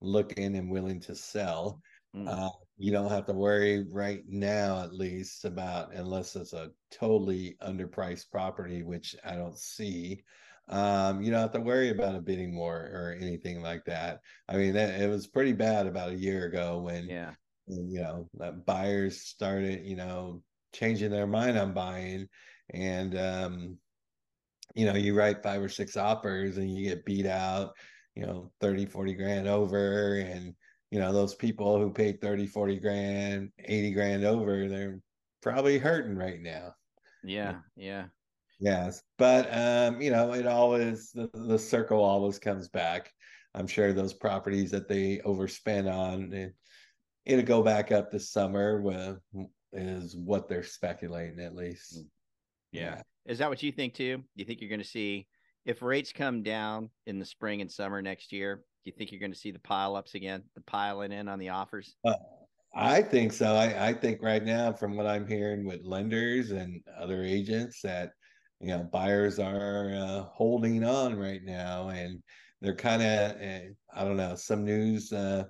looking 0.00 0.56
and 0.56 0.70
willing 0.70 1.00
to 1.00 1.14
sell. 1.14 1.80
Mm. 2.14 2.28
Uh, 2.28 2.50
you 2.76 2.92
don't 2.92 3.10
have 3.10 3.26
to 3.26 3.32
worry 3.32 3.86
right 3.90 4.22
now, 4.28 4.82
at 4.82 4.94
least, 4.94 5.44
about 5.44 5.94
unless 5.94 6.36
it's 6.36 6.52
a 6.52 6.70
totally 6.90 7.56
underpriced 7.62 8.30
property, 8.30 8.82
which 8.82 9.16
I 9.24 9.36
don't 9.36 9.58
see. 9.58 10.22
Um, 10.68 11.22
you 11.22 11.30
don't 11.30 11.40
have 11.40 11.52
to 11.52 11.60
worry 11.60 11.90
about 11.90 12.14
a 12.14 12.20
bidding 12.20 12.56
war 12.56 12.90
or 12.92 13.16
anything 13.20 13.62
like 13.62 13.84
that. 13.86 14.20
I 14.48 14.56
mean, 14.56 14.74
that, 14.74 15.00
it 15.00 15.08
was 15.08 15.26
pretty 15.26 15.52
bad 15.52 15.86
about 15.86 16.10
a 16.10 16.16
year 16.16 16.46
ago 16.46 16.80
when 16.80 17.08
yeah 17.08 17.32
you 17.66 18.00
know 18.00 18.28
that 18.34 18.66
buyers 18.66 19.20
started 19.20 19.84
you 19.86 19.96
know 19.96 20.42
changing 20.72 21.10
their 21.10 21.26
mind 21.26 21.58
on 21.58 21.72
buying 21.72 22.28
and 22.70 23.18
um 23.18 23.78
you 24.74 24.86
know 24.86 24.94
you 24.94 25.14
write 25.14 25.42
five 25.42 25.62
or 25.62 25.68
six 25.68 25.96
offers 25.96 26.56
and 26.56 26.74
you 26.74 26.88
get 26.88 27.04
beat 27.04 27.26
out 27.26 27.72
you 28.14 28.24
know 28.24 28.50
30 28.60 28.86
40 28.86 29.14
grand 29.14 29.48
over 29.48 30.18
and 30.18 30.54
you 30.90 30.98
know 30.98 31.12
those 31.12 31.34
people 31.34 31.78
who 31.78 31.90
paid 31.90 32.20
30 32.20 32.46
40 32.46 32.78
grand 32.78 33.50
80 33.58 33.92
grand 33.92 34.24
over 34.24 34.68
they're 34.68 35.00
probably 35.42 35.78
hurting 35.78 36.16
right 36.16 36.40
now 36.40 36.74
yeah 37.22 37.56
yeah 37.76 38.04
Yes, 38.62 39.02
but 39.18 39.52
um, 39.52 40.00
you 40.00 40.12
know, 40.12 40.32
it 40.34 40.46
always 40.46 41.10
the, 41.10 41.28
the 41.34 41.58
circle 41.58 42.00
always 42.00 42.38
comes 42.38 42.68
back. 42.68 43.10
I'm 43.54 43.66
sure 43.66 43.92
those 43.92 44.14
properties 44.14 44.70
that 44.70 44.88
they 44.88 45.18
overspend 45.26 45.92
on, 45.92 46.32
it, 46.32 46.54
it'll 47.26 47.44
go 47.44 47.64
back 47.64 47.90
up 47.90 48.12
this 48.12 48.30
summer. 48.30 48.80
With, 48.80 49.18
is 49.72 50.16
what 50.16 50.48
they're 50.48 50.62
speculating 50.62 51.40
at 51.40 51.54
least. 51.54 51.98
Mm. 51.98 52.06
Yeah. 52.72 52.80
yeah. 52.82 53.02
Is 53.26 53.38
that 53.38 53.48
what 53.48 53.62
you 53.62 53.72
think 53.72 53.94
too? 53.94 54.18
Do 54.18 54.24
you 54.36 54.44
think 54.44 54.60
you're 54.60 54.70
going 54.70 54.80
to 54.80 54.86
see 54.86 55.26
if 55.64 55.82
rates 55.82 56.12
come 56.12 56.42
down 56.42 56.90
in 57.06 57.18
the 57.18 57.24
spring 57.24 57.60
and 57.60 57.70
summer 57.70 58.02
next 58.02 58.32
year? 58.32 58.56
Do 58.56 58.90
you 58.90 58.92
think 58.96 59.12
you're 59.12 59.20
going 59.20 59.32
to 59.32 59.38
see 59.38 59.52
the 59.52 59.60
pile 59.60 59.94
ups 59.94 60.14
again, 60.14 60.42
the 60.54 60.62
piling 60.62 61.12
in 61.12 61.28
on 61.28 61.38
the 61.38 61.50
offers? 61.50 61.94
Uh, 62.04 62.14
I 62.74 63.02
think 63.02 63.32
so. 63.32 63.54
I, 63.54 63.88
I 63.88 63.92
think 63.92 64.22
right 64.22 64.42
now, 64.42 64.72
from 64.72 64.96
what 64.96 65.06
I'm 65.06 65.26
hearing 65.26 65.64
with 65.64 65.84
lenders 65.84 66.50
and 66.50 66.80
other 66.98 67.22
agents, 67.22 67.80
that 67.82 68.12
you 68.62 68.68
know 68.68 68.88
buyers 68.92 69.38
are 69.38 69.92
uh, 69.94 70.22
holding 70.32 70.82
on 70.84 71.16
right 71.16 71.42
now 71.44 71.88
and 71.88 72.22
they're 72.60 72.74
kind 72.74 73.02
of 73.02 73.32
uh, 73.32 73.58
i 73.94 74.04
don't 74.04 74.16
know 74.16 74.36
some 74.36 74.64
news 74.64 75.12
uh, 75.12 75.44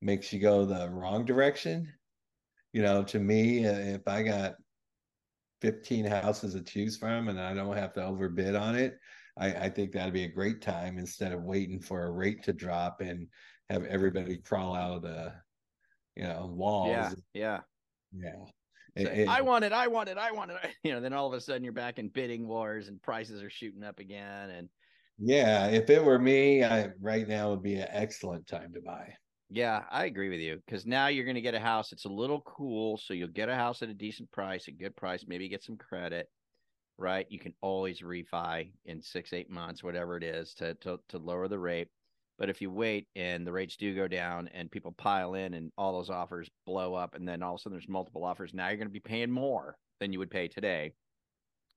makes 0.00 0.32
you 0.32 0.38
go 0.38 0.64
the 0.64 0.88
wrong 0.90 1.24
direction 1.24 1.92
you 2.74 2.82
know 2.82 3.02
to 3.02 3.18
me 3.18 3.66
uh, 3.66 3.72
if 3.72 4.06
i 4.06 4.22
got 4.22 4.56
15 5.62 6.04
houses 6.04 6.52
to 6.52 6.60
choose 6.60 6.98
from 6.98 7.28
and 7.28 7.40
i 7.40 7.54
don't 7.54 7.76
have 7.76 7.94
to 7.94 8.04
overbid 8.04 8.54
on 8.54 8.74
it 8.74 8.98
I, 9.36 9.46
I 9.52 9.68
think 9.68 9.92
that'd 9.92 10.12
be 10.12 10.24
a 10.24 10.28
great 10.28 10.60
time 10.60 10.98
instead 10.98 11.32
of 11.32 11.42
waiting 11.42 11.80
for 11.80 12.04
a 12.04 12.10
rate 12.10 12.42
to 12.44 12.52
drop 12.52 13.00
and 13.00 13.28
have 13.70 13.84
everybody 13.84 14.36
crawl 14.36 14.74
out 14.74 14.96
of 14.96 15.02
the 15.02 15.32
you 16.16 16.24
know 16.24 16.50
walls 16.52 16.90
yeah 16.90 17.12
yeah 17.32 17.60
yeah 18.14 18.44
it, 18.96 19.28
I 19.28 19.40
want 19.40 19.64
it, 19.64 19.72
I 19.72 19.88
want 19.88 20.08
it, 20.08 20.18
I 20.18 20.30
want 20.30 20.52
it. 20.52 20.56
You 20.84 20.92
know, 20.92 21.00
then 21.00 21.12
all 21.12 21.26
of 21.26 21.32
a 21.32 21.40
sudden 21.40 21.64
you're 21.64 21.72
back 21.72 21.98
in 21.98 22.06
bidding 22.06 22.46
wars 22.46 22.86
and 22.86 23.02
prices 23.02 23.42
are 23.42 23.50
shooting 23.50 23.82
up 23.82 23.98
again. 23.98 24.50
And 24.50 24.68
yeah, 25.18 25.66
if 25.66 25.90
it 25.90 26.04
were 26.04 26.20
me, 26.20 26.62
I 26.62 26.90
right 27.00 27.26
now 27.26 27.50
would 27.50 27.62
be 27.64 27.74
an 27.74 27.88
excellent 27.90 28.46
time 28.46 28.72
to 28.74 28.80
buy. 28.80 29.14
Yeah, 29.50 29.82
I 29.90 30.06
agree 30.06 30.30
with 30.30 30.40
you 30.40 30.60
because 30.66 30.86
now 30.86 31.08
you're 31.08 31.24
going 31.24 31.34
to 31.34 31.40
get 31.40 31.54
a 31.54 31.60
house 31.60 31.92
It's 31.92 32.06
a 32.06 32.08
little 32.10 32.40
cool. 32.40 32.96
So 32.96 33.14
you'll 33.14 33.28
get 33.28 33.48
a 33.48 33.54
house 33.54 33.82
at 33.82 33.88
a 33.88 33.94
decent 33.94 34.30
price, 34.32 34.68
a 34.68 34.72
good 34.72 34.96
price, 34.96 35.24
maybe 35.26 35.48
get 35.48 35.62
some 35.62 35.76
credit, 35.76 36.28
right? 36.98 37.26
You 37.28 37.38
can 37.38 37.54
always 37.60 38.00
refi 38.00 38.72
in 38.86 39.02
six, 39.02 39.32
eight 39.32 39.50
months, 39.50 39.84
whatever 39.84 40.16
it 40.16 40.24
is, 40.24 40.54
to 40.54 40.74
to, 40.76 40.98
to 41.10 41.18
lower 41.18 41.48
the 41.48 41.58
rate. 41.58 41.88
But 42.38 42.50
if 42.50 42.60
you 42.60 42.70
wait 42.70 43.06
and 43.14 43.46
the 43.46 43.52
rates 43.52 43.76
do 43.76 43.94
go 43.94 44.08
down 44.08 44.48
and 44.52 44.70
people 44.70 44.92
pile 44.92 45.34
in 45.34 45.54
and 45.54 45.70
all 45.78 45.92
those 45.92 46.10
offers 46.10 46.50
blow 46.66 46.94
up, 46.94 47.14
and 47.14 47.28
then 47.28 47.42
all 47.42 47.54
of 47.54 47.60
a 47.60 47.62
sudden 47.62 47.76
there's 47.76 47.88
multiple 47.88 48.24
offers, 48.24 48.52
now 48.52 48.68
you're 48.68 48.76
going 48.76 48.88
to 48.88 48.92
be 48.92 48.98
paying 48.98 49.30
more 49.30 49.76
than 50.00 50.12
you 50.12 50.18
would 50.18 50.30
pay 50.30 50.48
today. 50.48 50.92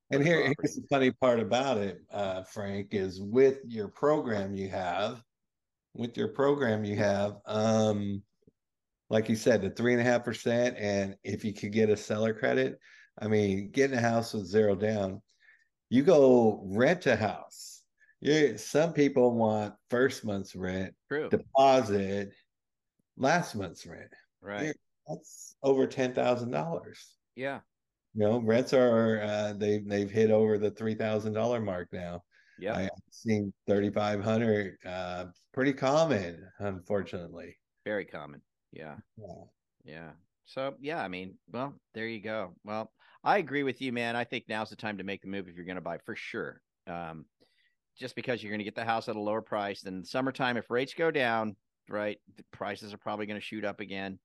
And 0.10 0.26
here, 0.26 0.42
here's 0.42 0.76
the 0.76 0.84
funny 0.90 1.12
part 1.12 1.40
about 1.40 1.78
it, 1.78 2.00
uh, 2.12 2.44
Frank, 2.44 2.88
is 2.92 3.22
with 3.22 3.60
your 3.68 3.90
program 3.90 4.56
you 4.56 4.70
have, 4.70 5.22
with 5.98 6.18
your 6.18 6.30
program 6.30 6.84
you 6.84 6.96
have, 6.96 7.38
um, 7.46 8.22
like 9.10 9.30
you 9.30 9.36
said, 9.36 9.62
the 9.62 9.70
three 9.70 9.94
and 9.94 10.02
a 10.02 10.06
half 10.06 10.24
percent, 10.24 10.78
and 10.78 11.16
if 11.24 11.44
you 11.44 11.54
could 11.54 11.72
get 11.72 11.90
a 11.90 11.98
seller 11.98 12.34
credit, 12.34 12.78
I 13.20 13.28
mean, 13.28 13.72
getting 13.72 13.98
a 13.98 14.02
house 14.02 14.34
with 14.34 14.46
zero 14.46 14.76
down, 14.76 15.22
you 15.90 16.04
go 16.04 16.62
rent 16.66 17.06
a 17.06 17.16
house 17.16 17.78
you 18.20 18.58
some 18.58 18.94
people 18.94 19.36
want 19.36 19.74
first 19.90 20.26
month's 20.26 20.56
rent, 20.56 20.94
True. 21.08 21.30
deposit, 21.30 22.34
last 23.16 23.56
month's 23.56 23.86
rent. 23.86 24.12
Right. 24.42 24.66
You're, 24.66 24.74
that's 25.08 25.56
over 25.62 25.86
ten 25.88 26.14
thousand 26.14 26.52
dollars. 26.52 27.16
Yeah. 27.36 27.60
You 28.16 28.24
know, 28.24 28.40
rents 28.40 28.74
are 28.74 29.22
uh, 29.22 29.54
they 29.54 29.80
they've 29.80 30.10
hit 30.10 30.32
over 30.32 30.58
the 30.58 30.72
three 30.72 30.96
thousand 30.96 31.34
dollar 31.34 31.60
mark 31.60 31.90
now. 31.94 32.24
Yeah. 32.60 32.76
I've 32.76 32.90
seen 33.12 33.54
thirty 33.68 33.90
five 33.90 34.24
hundred. 34.24 34.78
Uh, 34.86 35.26
pretty 35.54 35.74
common, 35.74 36.48
unfortunately. 36.60 37.58
Very 37.86 38.06
common. 38.06 38.42
Yeah. 38.72 38.96
Yeah. 39.18 39.44
Yeah. 39.84 40.10
So 40.46 40.76
yeah, 40.80 41.04
I 41.04 41.08
mean, 41.08 41.36
well, 41.52 41.74
there 41.94 42.08
you 42.08 42.22
go. 42.22 42.54
Well, 42.64 42.92
I 43.24 43.38
agree 43.38 43.64
with 43.64 43.82
you, 43.82 43.92
man. 43.92 44.16
I 44.16 44.24
think 44.24 44.46
now's 44.48 44.70
the 44.70 44.76
time 44.76 44.98
to 44.98 45.04
make 45.04 45.22
the 45.22 45.28
move 45.28 45.48
if 45.48 45.56
you're 45.56 45.66
going 45.66 45.76
to 45.76 45.82
buy 45.82 45.98
for 46.06 46.16
sure. 46.16 46.62
Um, 46.88 47.26
just 47.98 48.16
because 48.16 48.42
you're 48.42 48.52
going 48.52 48.60
to 48.60 48.66
get 48.66 48.76
the 48.76 48.86
house 48.86 49.10
at 49.10 49.16
a 49.16 49.20
lower 49.20 49.42
price. 49.42 49.82
Then 49.82 50.06
summertime, 50.06 50.56
if 50.56 50.70
rates 50.70 50.94
go 50.94 51.12
down, 51.12 51.56
right, 51.90 52.18
the 52.38 52.44
prices 52.52 52.94
are 52.94 52.98
probably 52.98 53.26
going 53.26 53.40
to 53.40 53.46
shoot 53.46 53.66
up 53.66 53.80
again. 53.80 54.20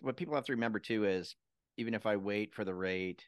What 0.00 0.16
people 0.16 0.34
have 0.34 0.46
to 0.46 0.52
remember 0.52 0.78
too 0.78 1.04
is 1.04 1.36
even 1.76 1.94
if 1.94 2.06
I 2.06 2.16
wait 2.16 2.54
for 2.54 2.64
the 2.64 2.74
rate 2.74 3.22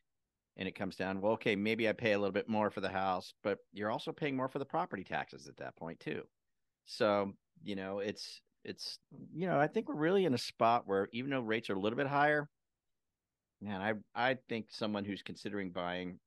and 0.57 0.69
it 0.69 0.75
comes 0.77 0.97
down, 0.97 1.21
well, 1.21 1.33
okay, 1.33 1.57
maybe 1.57 1.89
I 1.89 1.93
pay 1.93 2.13
a 2.13 2.19
little 2.19 2.33
bit 2.33 2.49
more 2.49 2.71
for 2.71 2.81
the 2.81 2.89
house, 2.89 3.35
but 3.43 3.59
you're 3.73 3.91
also 3.91 4.13
paying 4.13 4.37
more 4.37 4.49
for 4.49 4.59
the 4.59 4.65
property 4.65 5.05
taxes 5.05 5.49
at 5.49 5.57
that 5.57 5.77
point 5.77 6.01
too. 6.01 6.23
So, 6.85 7.33
you 7.63 7.77
know, 7.77 7.99
it's 7.99 8.41
it's 8.65 8.99
you 9.33 9.47
know, 9.47 9.59
I 9.59 9.67
think 9.67 9.89
we're 9.89 9.97
really 9.97 10.25
in 10.25 10.35
a 10.35 10.39
spot 10.39 10.85
where 10.87 11.09
even 11.13 11.31
though 11.31 11.41
rates 11.41 11.71
are 11.71 11.75
a 11.75 11.81
little 11.81 11.97
bit 11.97 12.07
higher, 12.07 12.49
man, 13.61 13.81
I 13.81 14.31
I 14.31 14.39
think 14.49 14.67
someone 14.71 15.05
who's 15.05 15.23
considering 15.23 15.71
buying 15.71 16.19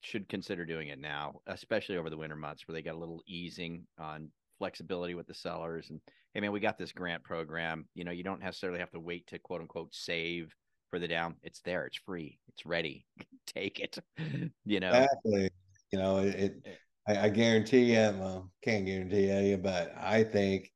should 0.00 0.28
consider 0.28 0.66
doing 0.66 0.88
it 0.88 0.98
now, 0.98 1.40
especially 1.46 1.96
over 1.96 2.10
the 2.10 2.16
winter 2.16 2.36
months 2.36 2.68
where 2.68 2.74
they 2.74 2.82
got 2.82 2.94
a 2.94 2.98
little 2.98 3.22
easing 3.26 3.86
on 3.98 4.30
flexibility 4.58 5.14
with 5.14 5.26
the 5.26 5.34
sellers. 5.34 5.88
And 5.90 6.00
hey, 6.34 6.40
man, 6.40 6.52
we 6.52 6.60
got 6.60 6.76
this 6.78 6.92
grant 6.92 7.24
program. 7.24 7.86
You 7.94 8.04
know, 8.04 8.10
you 8.10 8.22
don't 8.22 8.42
necessarily 8.42 8.78
have 8.80 8.90
to 8.90 9.00
wait 9.00 9.26
to 9.28 9.38
quote 9.38 9.62
unquote 9.62 9.94
save 9.94 10.54
for 10.94 11.00
the 11.00 11.08
down. 11.08 11.34
It's 11.42 11.60
there. 11.62 11.86
It's 11.86 11.98
free. 12.06 12.38
It's 12.46 12.64
ready. 12.64 13.04
Take 13.48 13.80
it. 13.80 13.98
you 14.64 14.78
know, 14.78 14.90
exactly. 14.90 15.50
You 15.90 15.98
know, 15.98 16.18
it. 16.18 16.34
it. 16.36 16.78
I, 17.08 17.26
I, 17.26 17.28
guarantee 17.30 17.92
you. 17.92 18.14
Well, 18.16 18.52
can't 18.62 18.86
guarantee 18.86 19.26
you, 19.50 19.56
but 19.58 19.92
I 19.98 20.22
think. 20.22 20.70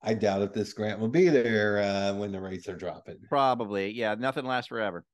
I 0.00 0.14
doubt 0.14 0.42
if 0.42 0.52
this 0.52 0.72
grant 0.74 1.00
will 1.00 1.08
be 1.08 1.28
there 1.28 1.78
uh, 1.78 2.14
when 2.14 2.30
the 2.30 2.40
rates 2.40 2.68
are 2.68 2.76
dropping. 2.76 3.16
Probably, 3.28 3.90
yeah. 3.90 4.14
Nothing 4.14 4.44
lasts 4.44 4.68
forever. 4.68 5.04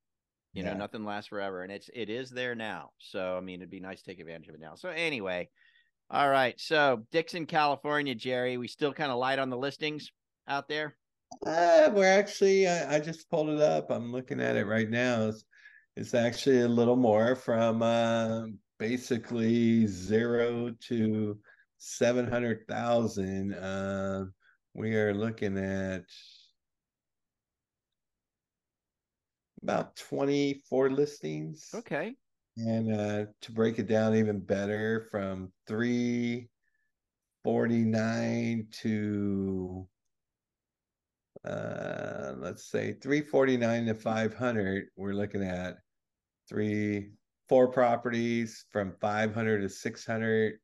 You 0.53 0.63
yeah. 0.63 0.73
know, 0.73 0.79
nothing 0.79 1.07
lasts 1.07 1.29
forever, 1.29 1.63
and 1.63 1.73
it's 1.73 1.89
it 1.95 2.11
is 2.11 2.29
there 2.29 2.55
now. 2.55 2.91
So 2.99 3.39
I 3.39 3.41
mean, 3.41 3.61
it'd 3.61 3.71
be 3.71 3.81
nice 3.81 4.03
to 4.03 4.11
take 4.11 4.21
advantage 4.21 4.49
of 4.49 4.57
it 4.57 4.61
now. 4.61 4.75
So 4.75 4.91
anyway, 4.91 5.49
all 6.11 6.29
right. 6.29 6.55
So 6.61 7.07
Dixon, 7.13 7.47
California, 7.47 8.15
Jerry, 8.15 8.59
we 8.59 8.69
still 8.69 8.93
kind 8.93 9.11
of 9.11 9.17
light 9.17 9.39
on 9.39 9.49
the 9.49 9.57
listings 9.57 10.13
out 10.47 10.69
there. 10.69 10.95
Uh, 11.47 11.91
we're 11.93 12.19
actually, 12.19 12.69
I, 12.69 12.97
I, 12.97 13.01
just 13.01 13.31
pulled 13.31 13.51
it 13.51 13.61
up. 13.61 13.91
I'm 13.91 14.13
looking 14.13 14.41
at 14.41 14.57
it 14.57 14.67
right 14.67 14.89
now. 14.89 15.29
It's, 15.29 15.45
it's 15.97 16.15
actually 16.15 16.63
a 16.63 16.69
little 16.69 16.97
more 16.97 17.37
from 17.37 17.83
uh, 17.83 18.47
basically 18.79 19.87
zero 19.87 20.75
to 20.89 21.39
700,000. 21.79 23.55
Uh, 23.55 24.25
we 24.75 24.97
are 24.97 25.15
looking 25.15 25.57
at 25.59 26.05
about 29.63 29.97
24 29.97 30.91
listings. 30.91 31.71
Okay. 31.75 32.15
And 32.57 32.95
uh, 32.95 33.25
to 33.43 33.53
break 33.53 33.79
it 33.79 33.87
down 33.89 34.15
even 34.15 34.41
better, 34.41 35.07
from 35.11 35.53
349 35.67 38.67
to 38.83 39.89
uh, 41.45 42.33
let's 42.39 42.71
say 42.71 42.93
349 42.93 43.87
to 43.87 43.95
500, 43.95 44.87
we're 44.97 45.13
looking 45.13 45.43
at 45.43 45.79
three, 46.49 47.11
four 47.49 47.69
properties 47.69 48.65
from 48.71 48.95
500 49.01 49.61
to 49.61 49.69
600. 49.69 50.55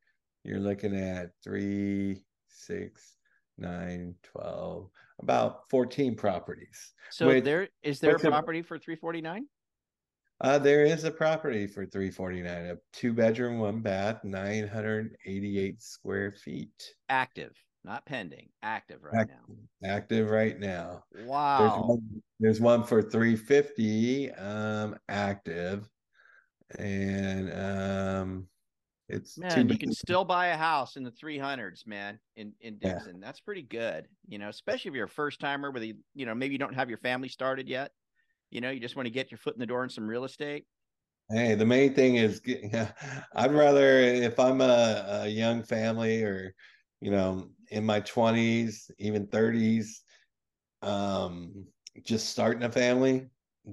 You're 0.44 0.60
looking 0.60 0.96
at 0.96 1.30
three, 1.44 2.24
six, 2.48 3.16
nine, 3.58 4.14
12, 4.22 4.88
about 5.22 5.68
14 5.70 6.16
properties. 6.16 6.94
So 7.10 7.26
which, 7.26 7.44
there 7.44 7.68
is 7.82 8.00
there 8.00 8.16
a 8.16 8.18
property 8.18 8.62
for 8.62 8.78
349? 8.78 9.46
Uh, 10.42 10.58
there 10.58 10.84
is 10.84 11.04
a 11.04 11.10
property 11.10 11.66
for 11.66 11.84
349, 11.84 12.66
a 12.66 12.76
two 12.94 13.12
bedroom, 13.12 13.58
one 13.58 13.80
bath, 13.80 14.24
988 14.24 15.82
square 15.82 16.32
feet. 16.32 16.94
Active, 17.10 17.52
not 17.84 18.06
pending, 18.06 18.50
active 18.62 19.02
right 19.02 19.20
active, 19.20 19.36
now. 19.82 19.88
Active 19.88 20.30
right 20.30 20.58
now. 20.58 21.04
Wow. 21.24 21.58
There's 21.58 21.88
one, 21.88 22.22
there's 22.38 22.60
one 22.60 22.84
for 22.84 23.02
350, 23.02 24.32
um, 24.32 24.98
active. 25.08 25.88
And 26.78 27.52
um 27.52 28.48
it's 29.08 29.36
man, 29.38 29.68
you 29.68 29.76
can 29.76 29.92
still 29.92 30.24
buy 30.24 30.48
a 30.48 30.56
house 30.56 30.96
in 30.96 31.02
the 31.02 31.10
300s, 31.10 31.84
man, 31.84 32.20
in 32.36 32.52
in 32.60 32.78
Dixon. 32.78 33.16
Yeah. 33.16 33.26
That's 33.26 33.40
pretty 33.40 33.62
good, 33.62 34.06
you 34.28 34.38
know, 34.38 34.48
especially 34.48 34.90
if 34.90 34.94
you're 34.94 35.06
a 35.06 35.08
first 35.08 35.40
timer 35.40 35.72
with, 35.72 35.82
you 35.82 36.26
know, 36.26 36.34
maybe 36.34 36.52
you 36.52 36.58
don't 36.58 36.74
have 36.74 36.88
your 36.88 36.98
family 36.98 37.28
started 37.28 37.68
yet. 37.68 37.90
You 38.50 38.60
know, 38.60 38.70
you 38.70 38.80
just 38.80 38.94
want 38.94 39.06
to 39.06 39.10
get 39.10 39.30
your 39.30 39.38
foot 39.38 39.54
in 39.54 39.60
the 39.60 39.66
door 39.66 39.82
in 39.82 39.90
some 39.90 40.06
real 40.06 40.24
estate. 40.24 40.66
Hey, 41.30 41.54
the 41.54 41.66
main 41.66 41.94
thing 41.94 42.16
is, 42.16 42.40
I'd 43.34 43.52
rather 43.52 43.98
if 43.98 44.38
I'm 44.38 44.60
a, 44.60 45.22
a 45.22 45.28
young 45.28 45.62
family 45.62 46.22
or, 46.22 46.54
you 47.00 47.10
know, 47.10 47.50
in 47.70 47.84
my 47.84 48.00
20s, 48.00 48.90
even 48.98 49.26
30s, 49.26 50.02
um, 50.82 51.66
just 52.02 52.28
starting 52.28 52.62
a 52.64 52.70
family, 52.72 53.26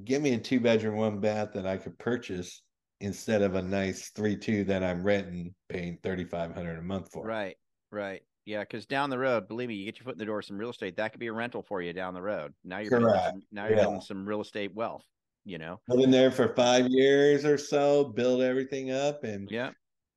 give 0.04 0.22
me 0.22 0.34
a 0.34 0.38
two 0.38 0.60
bedroom, 0.60 0.98
one 0.98 1.20
bath 1.20 1.50
that 1.54 1.66
I 1.66 1.78
could 1.78 1.98
purchase 1.98 2.62
instead 3.00 3.42
of 3.42 3.56
a 3.56 3.62
nice 3.62 4.10
three 4.10 4.36
two 4.36 4.64
that 4.66 4.84
I'm 4.84 5.04
renting, 5.04 5.54
paying 5.70 5.98
thirty 6.04 6.26
five 6.26 6.54
hundred 6.54 6.80
a 6.80 6.82
month 6.82 7.10
for. 7.12 7.26
Right, 7.26 7.56
right. 7.92 8.22
Yeah, 8.46 8.62
because 8.62 8.86
down 8.86 9.10
the 9.10 9.18
road, 9.18 9.48
believe 9.48 9.68
me, 9.68 9.76
you 9.76 9.86
get 9.86 10.00
your 10.00 10.06
foot 10.06 10.14
in 10.14 10.20
the 10.20 10.26
door 10.26 10.42
some 10.42 10.58
real 10.58 10.70
estate. 10.70 10.96
That 10.98 11.12
could 11.12 11.20
be 11.20 11.28
a 11.28 11.34
rental 11.34 11.64
for 11.64 11.82
you 11.82 11.92
down 11.94 12.14
the 12.14 12.22
road. 12.22 12.54
Now 12.64 12.80
you're 12.80 12.92
building 12.92 13.08
Correct. 13.10 13.26
some, 13.26 13.44
now 13.52 13.68
you're 13.68 13.76
Yeah. 13.76 13.84
building 13.84 14.02
some 14.02 14.26
real 14.28 14.42
estate 14.42 14.74
wealth. 14.74 15.04
You 15.46 15.58
know. 15.58 15.80
Live 15.88 16.04
in 16.04 16.12
there 16.12 16.32
for 16.32 16.54
five 16.56 16.88
years 16.90 17.46
or 17.46 17.58
so, 17.58 18.06
build 18.06 18.42
everything 18.42 18.92
up, 18.92 19.24
and 19.24 19.50
Yeah. 19.52 19.72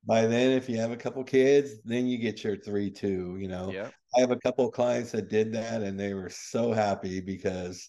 By 0.05 0.25
then, 0.25 0.51
if 0.51 0.69
you 0.69 0.77
have 0.77 0.91
a 0.91 0.97
couple 0.97 1.23
kids, 1.23 1.81
then 1.83 2.07
you 2.07 2.17
get 2.17 2.43
your 2.43 2.57
three 2.57 2.91
two. 2.91 3.37
You 3.39 3.47
know, 3.47 3.71
Yeah. 3.73 3.91
I 4.15 4.19
have 4.21 4.31
a 4.31 4.39
couple 4.39 4.65
of 4.67 4.73
clients 4.73 5.11
that 5.11 5.29
did 5.29 5.53
that, 5.53 5.81
and 5.83 5.99
they 5.99 6.13
were 6.13 6.29
so 6.29 6.71
happy 6.73 7.21
because 7.21 7.87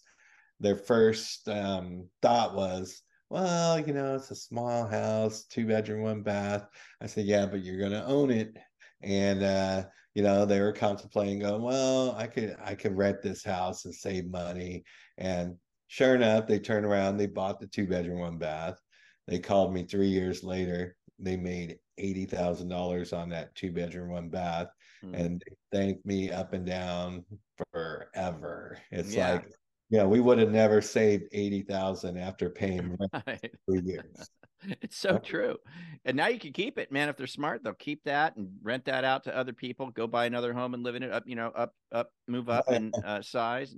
their 0.61 0.76
first 0.76 1.49
um, 1.49 2.09
thought 2.23 2.54
was, 2.54 3.02
"Well, 3.31 3.81
you 3.87 3.92
know, 3.95 4.16
it's 4.16 4.31
a 4.31 4.37
small 4.37 4.87
house, 4.87 5.45
two 5.47 5.66
bedroom, 5.66 6.02
one 6.02 6.23
bath." 6.23 6.69
I 7.00 7.07
said, 7.07 7.26
"Yeah, 7.26 7.47
but 7.47 7.62
you're 7.64 7.81
gonna 7.81 8.04
own 8.07 8.31
it," 8.31 8.57
and 9.02 9.42
uh, 9.42 9.88
you 10.14 10.23
know, 10.23 10.45
they 10.47 10.61
were 10.61 10.73
contemplating, 10.73 11.40
going, 11.40 11.62
"Well, 11.62 12.12
I 12.16 12.26
could, 12.26 12.57
I 12.61 12.75
could 12.75 12.97
rent 12.97 13.23
this 13.23 13.42
house 13.45 13.85
and 13.85 13.95
save 13.95 14.26
money." 14.26 14.85
And 15.19 15.59
sure 15.88 16.14
enough, 16.14 16.47
they 16.47 16.59
turned 16.61 16.87
around, 16.87 17.16
they 17.16 17.26
bought 17.26 17.61
the 17.61 17.66
two 17.66 17.87
bedroom, 17.87 18.21
one 18.21 18.38
bath. 18.38 18.78
They 19.26 19.38
called 19.40 19.73
me 19.75 19.85
three 19.87 20.09
years 20.09 20.42
later. 20.45 20.97
They 21.23 21.37
made 21.37 21.79
eighty 21.99 22.26
thousand 22.26 22.69
dollars 22.69 23.12
on 23.12 23.29
that 23.31 23.55
two 23.55 23.73
bedroom, 23.73 24.11
one 24.11 24.29
bath 24.29 24.69
Mm. 25.05 25.19
and 25.19 25.43
they 25.45 25.76
thanked 25.76 26.07
me 26.07 26.31
up 26.31 26.52
and 26.52 26.64
down 26.64 27.25
forever. 27.73 28.79
It's 28.93 29.12
Yeah. 29.12 29.33
like, 29.33 29.50
yeah, 29.91 30.05
we 30.05 30.21
would 30.21 30.38
have 30.38 30.50
never 30.50 30.81
saved 30.81 31.25
eighty 31.33 31.62
thousand 31.62 32.19
after 32.19 32.49
paying 32.50 32.97
rent 33.00 33.11
Right. 33.26 33.55
for 33.67 33.76
years. 33.76 34.31
It's 34.81 34.97
so 34.97 35.19
true. 35.19 35.57
And 36.05 36.17
now 36.17 36.29
you 36.29 36.38
can 36.38 36.52
keep 36.52 36.79
it, 36.79 36.93
man. 36.93 37.09
If 37.09 37.17
they're 37.17 37.26
smart, 37.26 37.64
they'll 37.64 37.75
keep 37.75 38.05
that 38.05 38.37
and 38.37 38.49
rent 38.62 38.85
that 38.85 39.02
out 39.02 39.25
to 39.25 39.37
other 39.37 39.52
people. 39.52 39.91
Go 39.91 40.07
buy 40.07 40.26
another 40.26 40.52
home 40.52 40.75
and 40.75 40.85
live 40.85 40.95
in 40.95 41.02
it 41.02 41.11
up, 41.11 41.25
you 41.26 41.35
know, 41.35 41.49
up, 41.49 41.75
up, 41.91 42.11
move 42.29 42.49
up 42.49 42.71
in 42.71 42.93
uh, 43.05 43.21
size. 43.23 43.75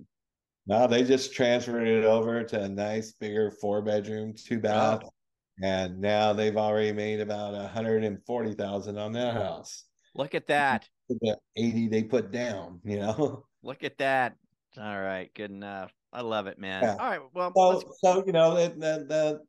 No, 0.66 0.86
they 0.86 1.02
just 1.02 1.32
transferred 1.32 1.88
it 1.88 2.04
over 2.04 2.44
to 2.44 2.60
a 2.64 2.68
nice 2.68 3.12
bigger 3.12 3.50
four 3.50 3.80
bedroom, 3.80 4.34
two 4.34 4.58
bath, 4.60 5.00
Oh. 5.04 5.10
And 5.62 6.00
now 6.00 6.32
they've 6.32 6.56
already 6.56 6.92
made 6.92 7.20
about 7.20 7.54
a 7.54 7.68
hundred 7.68 8.04
and 8.04 8.24
forty 8.26 8.54
thousand 8.54 8.98
on 8.98 9.12
their 9.12 9.32
house. 9.32 9.84
Look 10.14 10.34
at 10.34 10.46
that. 10.48 10.88
The 11.08 11.36
eighty 11.56 11.88
they 11.88 12.02
put 12.02 12.30
down, 12.30 12.80
you 12.84 12.98
know. 12.98 13.46
Look 13.62 13.84
at 13.84 13.98
that. 13.98 14.36
All 14.78 15.00
right. 15.00 15.32
Good 15.34 15.50
enough. 15.50 15.92
I 16.12 16.22
love 16.22 16.46
it, 16.46 16.58
man. 16.58 16.82
Yeah. 16.82 16.96
All 16.98 17.10
right. 17.10 17.20
Well, 17.32 17.52
So, 17.54 17.92
so 18.02 18.24
you 18.26 18.32
know 18.32 18.54
the, 18.54 18.68
the 18.68 19.06
the 19.06 19.40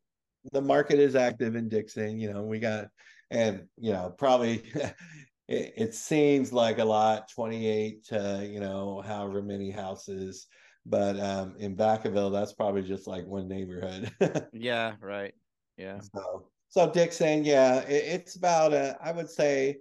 the 0.51 0.61
market 0.61 0.99
is 0.99 1.15
active 1.15 1.55
in 1.55 1.69
Dixon. 1.69 2.19
You 2.19 2.33
know, 2.33 2.43
we 2.43 2.59
got 2.59 2.87
and 3.31 3.63
you 3.77 3.93
know 3.93 4.13
probably 4.17 4.63
it, 5.47 5.73
it 5.77 5.93
seems 5.95 6.53
like 6.53 6.79
a 6.79 6.85
lot, 6.85 7.29
twenty 7.33 7.67
eight 7.67 8.05
to 8.05 8.47
you 8.49 8.59
know 8.59 9.01
however 9.01 9.41
many 9.41 9.71
houses, 9.71 10.47
but 10.85 11.19
um 11.19 11.55
in 11.57 11.75
Vacaville 11.75 12.31
that's 12.31 12.53
probably 12.53 12.83
just 12.83 13.07
like 13.07 13.25
one 13.25 13.47
neighborhood. 13.47 14.11
yeah, 14.53 14.95
right. 15.01 15.33
Yeah. 15.77 15.99
so 15.99 16.47
so 16.69 16.91
Dixon, 16.91 17.45
yeah, 17.45 17.79
it, 17.81 18.21
it's 18.21 18.35
about 18.35 18.73
uh, 18.73 18.93
I 19.01 19.11
would 19.11 19.29
say 19.29 19.77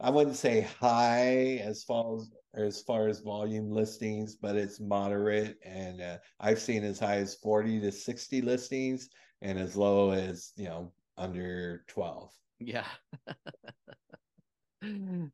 I 0.00 0.10
wouldn't 0.10 0.36
say 0.36 0.62
high 0.80 1.60
as 1.62 1.84
far 1.84 2.16
as 2.16 2.30
as 2.54 2.82
far 2.82 3.08
as 3.08 3.20
volume 3.20 3.70
listings, 3.70 4.36
but 4.36 4.56
it's 4.56 4.80
moderate, 4.80 5.58
and 5.64 6.00
uh, 6.00 6.18
I've 6.40 6.60
seen 6.60 6.84
as 6.84 6.98
high 6.98 7.16
as 7.16 7.34
forty 7.36 7.80
to 7.80 7.92
sixty 7.92 8.40
listings, 8.40 9.08
and 9.42 9.58
as 9.58 9.76
low 9.76 10.10
as 10.10 10.52
you 10.56 10.64
know 10.64 10.92
under 11.16 11.84
twelve. 11.88 12.32
Yeah. 12.60 12.84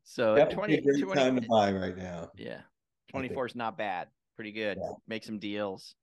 so 0.03 0.35
That's 0.35 0.53
20, 0.53 0.81
20 0.81 1.13
time 1.13 1.35
to 1.35 1.47
buy 1.47 1.71
right 1.71 1.97
now. 1.97 2.31
yeah. 2.37 2.61
24 3.09 3.47
is 3.47 3.55
not 3.55 3.77
bad. 3.77 4.07
Pretty 4.35 4.51
good. 4.51 4.77
Yeah. 4.79 4.91
Make 5.07 5.23
some 5.23 5.39
deals. 5.39 5.95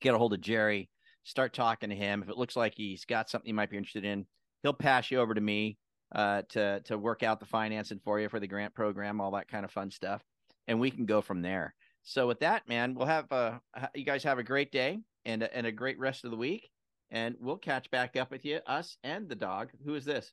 Get 0.00 0.14
a 0.14 0.18
hold 0.18 0.32
of 0.32 0.40
Jerry, 0.40 0.88
start 1.24 1.52
talking 1.52 1.90
to 1.90 1.96
him. 1.96 2.22
If 2.22 2.28
it 2.28 2.36
looks 2.36 2.56
like 2.56 2.74
he's 2.74 3.04
got 3.04 3.30
something 3.30 3.48
you 3.48 3.54
might 3.54 3.70
be 3.70 3.76
interested 3.76 4.04
in, 4.04 4.26
he'll 4.62 4.72
pass 4.72 5.10
you 5.10 5.20
over 5.20 5.34
to 5.34 5.40
me 5.40 5.78
uh, 6.14 6.42
to, 6.50 6.80
to 6.80 6.98
work 6.98 7.22
out 7.22 7.40
the 7.40 7.46
financing 7.46 8.00
for 8.04 8.20
you 8.20 8.28
for 8.28 8.40
the 8.40 8.46
grant 8.46 8.74
program, 8.74 9.20
all 9.20 9.30
that 9.32 9.48
kind 9.48 9.64
of 9.64 9.70
fun 9.70 9.90
stuff. 9.90 10.22
And 10.68 10.80
we 10.80 10.90
can 10.90 11.06
go 11.06 11.20
from 11.20 11.42
there. 11.42 11.74
So, 12.04 12.26
with 12.26 12.40
that, 12.40 12.68
man, 12.68 12.94
we'll 12.94 13.06
have 13.06 13.30
uh, 13.30 13.58
you 13.94 14.04
guys 14.04 14.24
have 14.24 14.38
a 14.38 14.42
great 14.42 14.72
day 14.72 14.98
and, 15.24 15.42
a- 15.42 15.56
and 15.56 15.66
a 15.66 15.72
great 15.72 15.98
rest 15.98 16.24
of 16.24 16.30
the 16.30 16.36
week. 16.36 16.68
And 17.10 17.36
we'll 17.40 17.58
catch 17.58 17.90
back 17.90 18.16
up 18.16 18.30
with 18.30 18.44
you, 18.44 18.60
us 18.66 18.96
and 19.04 19.28
the 19.28 19.34
dog. 19.34 19.68
Who 19.84 19.94
is 19.94 20.04
this? 20.04 20.32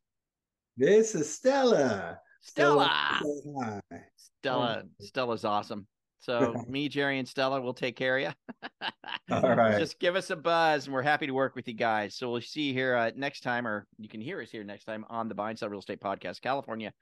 This 0.77 1.13
is 1.13 1.31
Stella. 1.31 2.19
Stella. 2.41 2.87
hi. 2.89 3.81
Stella, 4.15 4.83
Stella's 5.01 5.43
awesome. 5.45 5.85
So 6.19 6.53
me, 6.67 6.89
Jerry, 6.89 7.19
and 7.19 7.27
Stella 7.27 7.61
will 7.61 7.73
take 7.73 7.95
care 7.95 8.17
of 8.17 8.23
you. 8.23 8.89
All 9.31 9.41
right. 9.55 9.79
Just 9.79 9.99
give 9.99 10.15
us 10.15 10.29
a 10.29 10.35
buzz, 10.35 10.85
and 10.85 10.93
we're 10.93 11.01
happy 11.01 11.27
to 11.27 11.33
work 11.33 11.55
with 11.55 11.67
you 11.67 11.73
guys. 11.73 12.15
So 12.15 12.31
we'll 12.31 12.41
see 12.41 12.63
you 12.63 12.73
here 12.73 12.95
uh, 12.95 13.11
next 13.15 13.41
time, 13.41 13.67
or 13.67 13.87
you 13.97 14.09
can 14.09 14.21
hear 14.21 14.41
us 14.41 14.51
here 14.51 14.63
next 14.63 14.85
time 14.85 15.05
on 15.09 15.29
the 15.29 15.35
Buy 15.35 15.49
and 15.49 15.59
Sell 15.59 15.69
Real 15.69 15.79
Estate 15.79 16.01
Podcast, 16.01 16.41
California, 16.41 16.93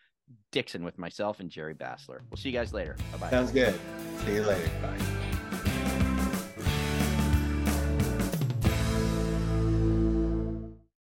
Dixon, 0.52 0.84
with 0.84 0.98
myself 0.98 1.40
and 1.40 1.50
Jerry 1.50 1.76
Bassler. 1.76 2.20
We'll 2.30 2.38
see 2.38 2.50
you 2.50 2.58
guys 2.58 2.74
later. 2.74 2.96
Bye 3.14 3.18
bye. 3.18 3.30
Sounds 3.30 3.52
good. 3.52 3.78
See 4.26 4.36
you 4.36 4.44
later. 4.44 4.70
Bye. 4.82 5.37